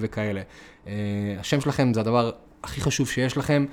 וכאלה. 0.00 0.40
השם 1.40 1.60
שלכם 1.60 1.94
זה 1.94 2.00
הדבר 2.00 2.30
הכי 2.66 2.80
חשוב 2.80 3.08
שיש 3.08 3.36
לכם, 3.36 3.64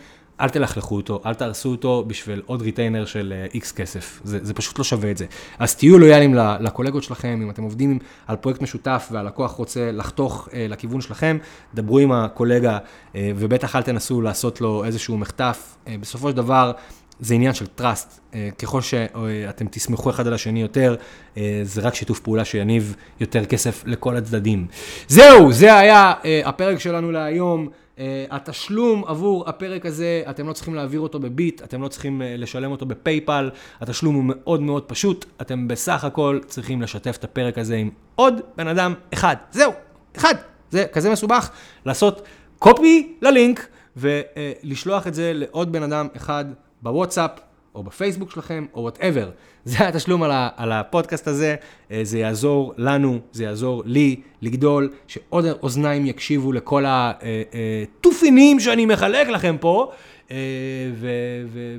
אל 0.42 0.50
תלכלכו 0.50 0.96
אותו, 0.96 1.22
אל 1.26 1.34
תהרסו 1.34 1.72
אותו 1.72 2.04
בשביל 2.08 2.42
עוד 2.46 2.62
ריטיינר 2.62 3.06
של 3.06 3.34
איקס 3.54 3.72
אה, 3.72 3.76
כסף. 3.76 4.22
זה, 4.24 4.40
זה 4.42 4.54
פשוט 4.54 4.78
לא 4.78 4.84
שווה 4.84 5.12
את 5.12 5.18
זה. 5.18 5.26
אז 5.60 5.76
תהיו 5.76 6.00
לויאליים 6.00 6.36
לקולגות 6.36 7.04
שלכם, 7.04 7.40
אם 7.44 7.50
אתם 7.50 7.64
עובדים 7.64 8.00
על 8.28 8.36
פרויקט 8.36 8.62
משותף 8.62 9.10
והלקוח 9.12 9.52
רוצה 9.52 9.92
לחתוך 9.92 10.48
אה, 10.48 10.52
לכיוון 10.70 11.02
שלכם, 11.02 11.38
דברו 11.74 12.00
עם 12.00 12.12
הקולגה 12.12 12.78
uh, 12.78 13.16
ובטח 13.36 13.76
אל 13.76 13.82
תנסו 13.82 14.22
לעשות 14.22 14.62
לו 14.62 14.86
איזשהו 14.86 15.18
מחטף. 15.18 15.76
Uh, 15.86 15.90
בסופו 16.00 16.30
של 16.30 16.36
דבר, 16.36 16.72
זה 17.20 17.34
עניין 17.34 17.54
של 17.54 17.66
trust. 17.80 18.20
Uh, 18.32 18.36
ככל 18.60 18.82
שאתם 18.82 19.66
תסמכו 19.68 20.10
אחד 20.10 20.28
על 20.28 20.34
השני 20.34 20.62
יותר, 20.62 20.96
uh, 21.36 21.38
זה 21.64 21.82
רק 21.82 21.96
שיתוף 21.96 22.20
פעולה 22.20 22.46
שיניב 22.46 22.96
יותר 23.20 23.46
כסף 23.46 23.84
לכל 23.86 24.18
הצדדים. 24.18 24.68
זהו, 25.08 25.54
זה 25.54 25.78
היה 25.78 26.14
uh, 26.22 26.26
הפרק 26.48 26.80
שלנו 26.80 27.12
להיום. 27.12 27.70
Uh, 27.98 28.00
התשלום 28.32 29.04
עבור 29.08 29.50
הפרק 29.50 29.86
הזה, 29.86 30.24
אתם 30.30 30.48
לא 30.48 30.54
צריכים 30.54 30.76
להעביר 30.76 31.00
אותו 31.00 31.20
בביט, 31.20 31.62
אתם 31.62 31.82
לא 31.82 31.88
צריכים 31.88 32.22
uh, 32.22 32.26
לשלם 32.38 32.72
אותו 32.72 32.86
בפייפל, 32.86 33.50
התשלום 33.82 34.16
הוא 34.16 34.24
מאוד 34.28 34.62
מאוד 34.62 34.84
פשוט, 34.84 35.26
אתם 35.42 35.68
בסך 35.68 36.04
הכל 36.04 36.40
צריכים 36.46 36.82
לשתף 36.82 37.18
את 37.20 37.24
הפרק 37.24 37.58
הזה 37.58 37.76
עם 37.76 37.90
עוד 38.16 38.42
בן 38.58 38.68
אדם 38.68 38.94
אחד. 39.14 39.36
זהו, 39.52 39.72
אחד. 40.18 40.36
זה 40.70 40.86
כזה 40.94 41.12
מסובך, 41.12 41.50
לעשות 41.86 42.22
copy 42.60 43.14
ללינק 43.22 43.68
ולשלוח 43.98 45.08
את 45.08 45.14
זה 45.14 45.32
לעוד 45.36 45.72
בן 45.72 45.84
אדם 45.84 46.08
אחד 46.16 46.46
בוואטסאפ. 46.82 47.32
או 47.76 47.84
בפייסבוק 47.84 48.32
שלכם, 48.32 48.66
או 48.74 48.82
whatever. 48.82 49.30
זה 49.66 49.88
התשלום 49.88 50.24
על, 50.24 50.32
ה, 50.32 50.50
על 50.56 50.72
הפודקאסט 50.72 51.28
הזה, 51.28 51.56
אה, 51.92 52.00
זה 52.04 52.20
יעזור 52.20 52.74
לנו, 52.78 53.20
זה 53.32 53.44
יעזור 53.44 53.84
לי 53.86 54.22
לגדול, 54.44 54.90
שעוד 55.08 55.46
אוזניים 55.64 56.06
יקשיבו 56.06 56.52
לכל 56.52 56.84
התופינים 56.88 58.58
אה, 58.58 58.62
אה, 58.62 58.66
שאני 58.66 58.86
מחלק 58.86 59.28
לכם 59.28 59.56
פה. 59.60 59.92
ו, 60.94 61.08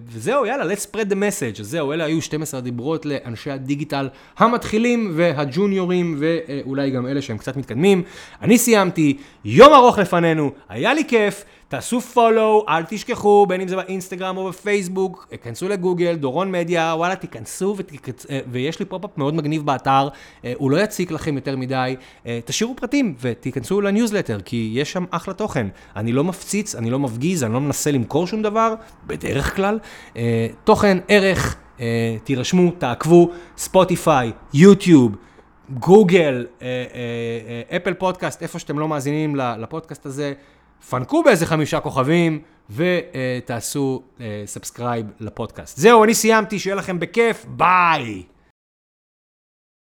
וזהו, 0.07 0.47
יאללה, 0.47 0.75
let's 0.75 0.87
spread 0.87 1.11
the 1.11 1.15
message. 1.15 1.61
אז 1.61 1.67
זהו, 1.67 1.93
אלה 1.93 2.05
היו 2.05 2.23
12 2.23 2.61
דיברות 2.61 3.07
לאנשי 3.07 3.51
הדיגיטל 3.51 4.09
המתחילים 4.39 5.13
והג'וניורים, 5.15 6.17
ואולי 6.19 6.91
גם 6.91 7.07
אלה 7.07 7.23
שהם 7.23 7.39
קצת 7.39 7.57
מתקדמים. 7.57 8.03
אני 8.43 8.59
סיימתי, 8.59 9.17
יום 9.45 9.73
ארוך 9.73 9.99
לפנינו, 9.99 10.51
היה 10.69 10.95
לי 10.95 11.05
כיף. 11.09 11.45
תעשו 11.75 12.01
follow, 12.01 12.65
אל 12.69 12.83
תשכחו, 12.83 13.47
בין 13.47 13.61
אם 13.61 13.69
זה 13.69 13.77
באינסטגרם 13.77 14.37
או 14.37 14.49
בפייסבוק, 14.49 15.29
כנסו 15.43 15.69
לגוגל, 15.69 16.15
דורון 16.15 16.53
מדיה, 16.53 16.95
וואלה, 16.97 17.17
תיכנסו, 17.17 17.75
ותיכנס, 17.79 18.27
אה, 18.31 18.41
ויש 18.51 18.79
לי 18.79 18.85
pop-up 18.85 19.11
מאוד 19.17 19.35
מגניב 19.35 19.67
באתר, 19.67 20.09
אה, 20.45 20.53
הוא 20.57 20.71
לא 20.71 20.77
יציק 20.77 21.11
לכם 21.11 21.35
יותר 21.35 21.57
מדי, 21.57 21.97
אה, 22.27 22.39
תשאירו 22.55 22.77
פרטים 22.77 23.15
ותיכנסו 23.21 23.81
לניוזלטר, 23.81 24.41
כי 24.45 24.71
יש 24.75 24.93
שם 24.93 25.05
אחלה 25.11 25.35
תוכן. 25.35 25.67
אני 25.97 26.13
לא 26.13 26.25
מפציץ, 26.25 26.75
אני 26.75 26.91
לא 26.91 26.99
מפגיז, 26.99 27.45
אני 27.45 27.53
לא 27.53 27.61
מנסה 27.61 27.91
למכור 27.91 28.27
שום 28.27 28.43
דבר, 28.43 28.75
בדרך 29.07 29.57
כלל. 29.57 29.79
תוכן, 30.65 30.99
ערך, 31.09 31.57
תירשמו, 32.25 32.71
תעקבו, 32.71 33.31
ספוטיפיי, 33.57 34.33
יוטיוב. 34.55 35.17
גוגל, 35.71 36.47
Apple 37.77 37.95
Podcast, 37.95 38.43
איפה 38.43 38.59
שאתם 38.59 38.79
לא 38.79 38.89
מאזינים 38.89 39.37
לפודקאסט 39.37 40.07
הזה, 40.07 40.33
פנקו 40.91 41.23
באיזה 41.23 41.47
חמישה 41.47 41.81
כוכבים 41.81 42.41
ותעשו 42.71 44.03
subscribe 44.47 45.07
לפודקאסט. 45.21 45.77
זהו, 45.79 46.05
אני 46.05 46.15
סיימתי, 46.15 46.59
שיהיה 46.59 46.77
לכם 46.77 46.99
בכיף, 46.99 47.47
ביי! 47.49 48.23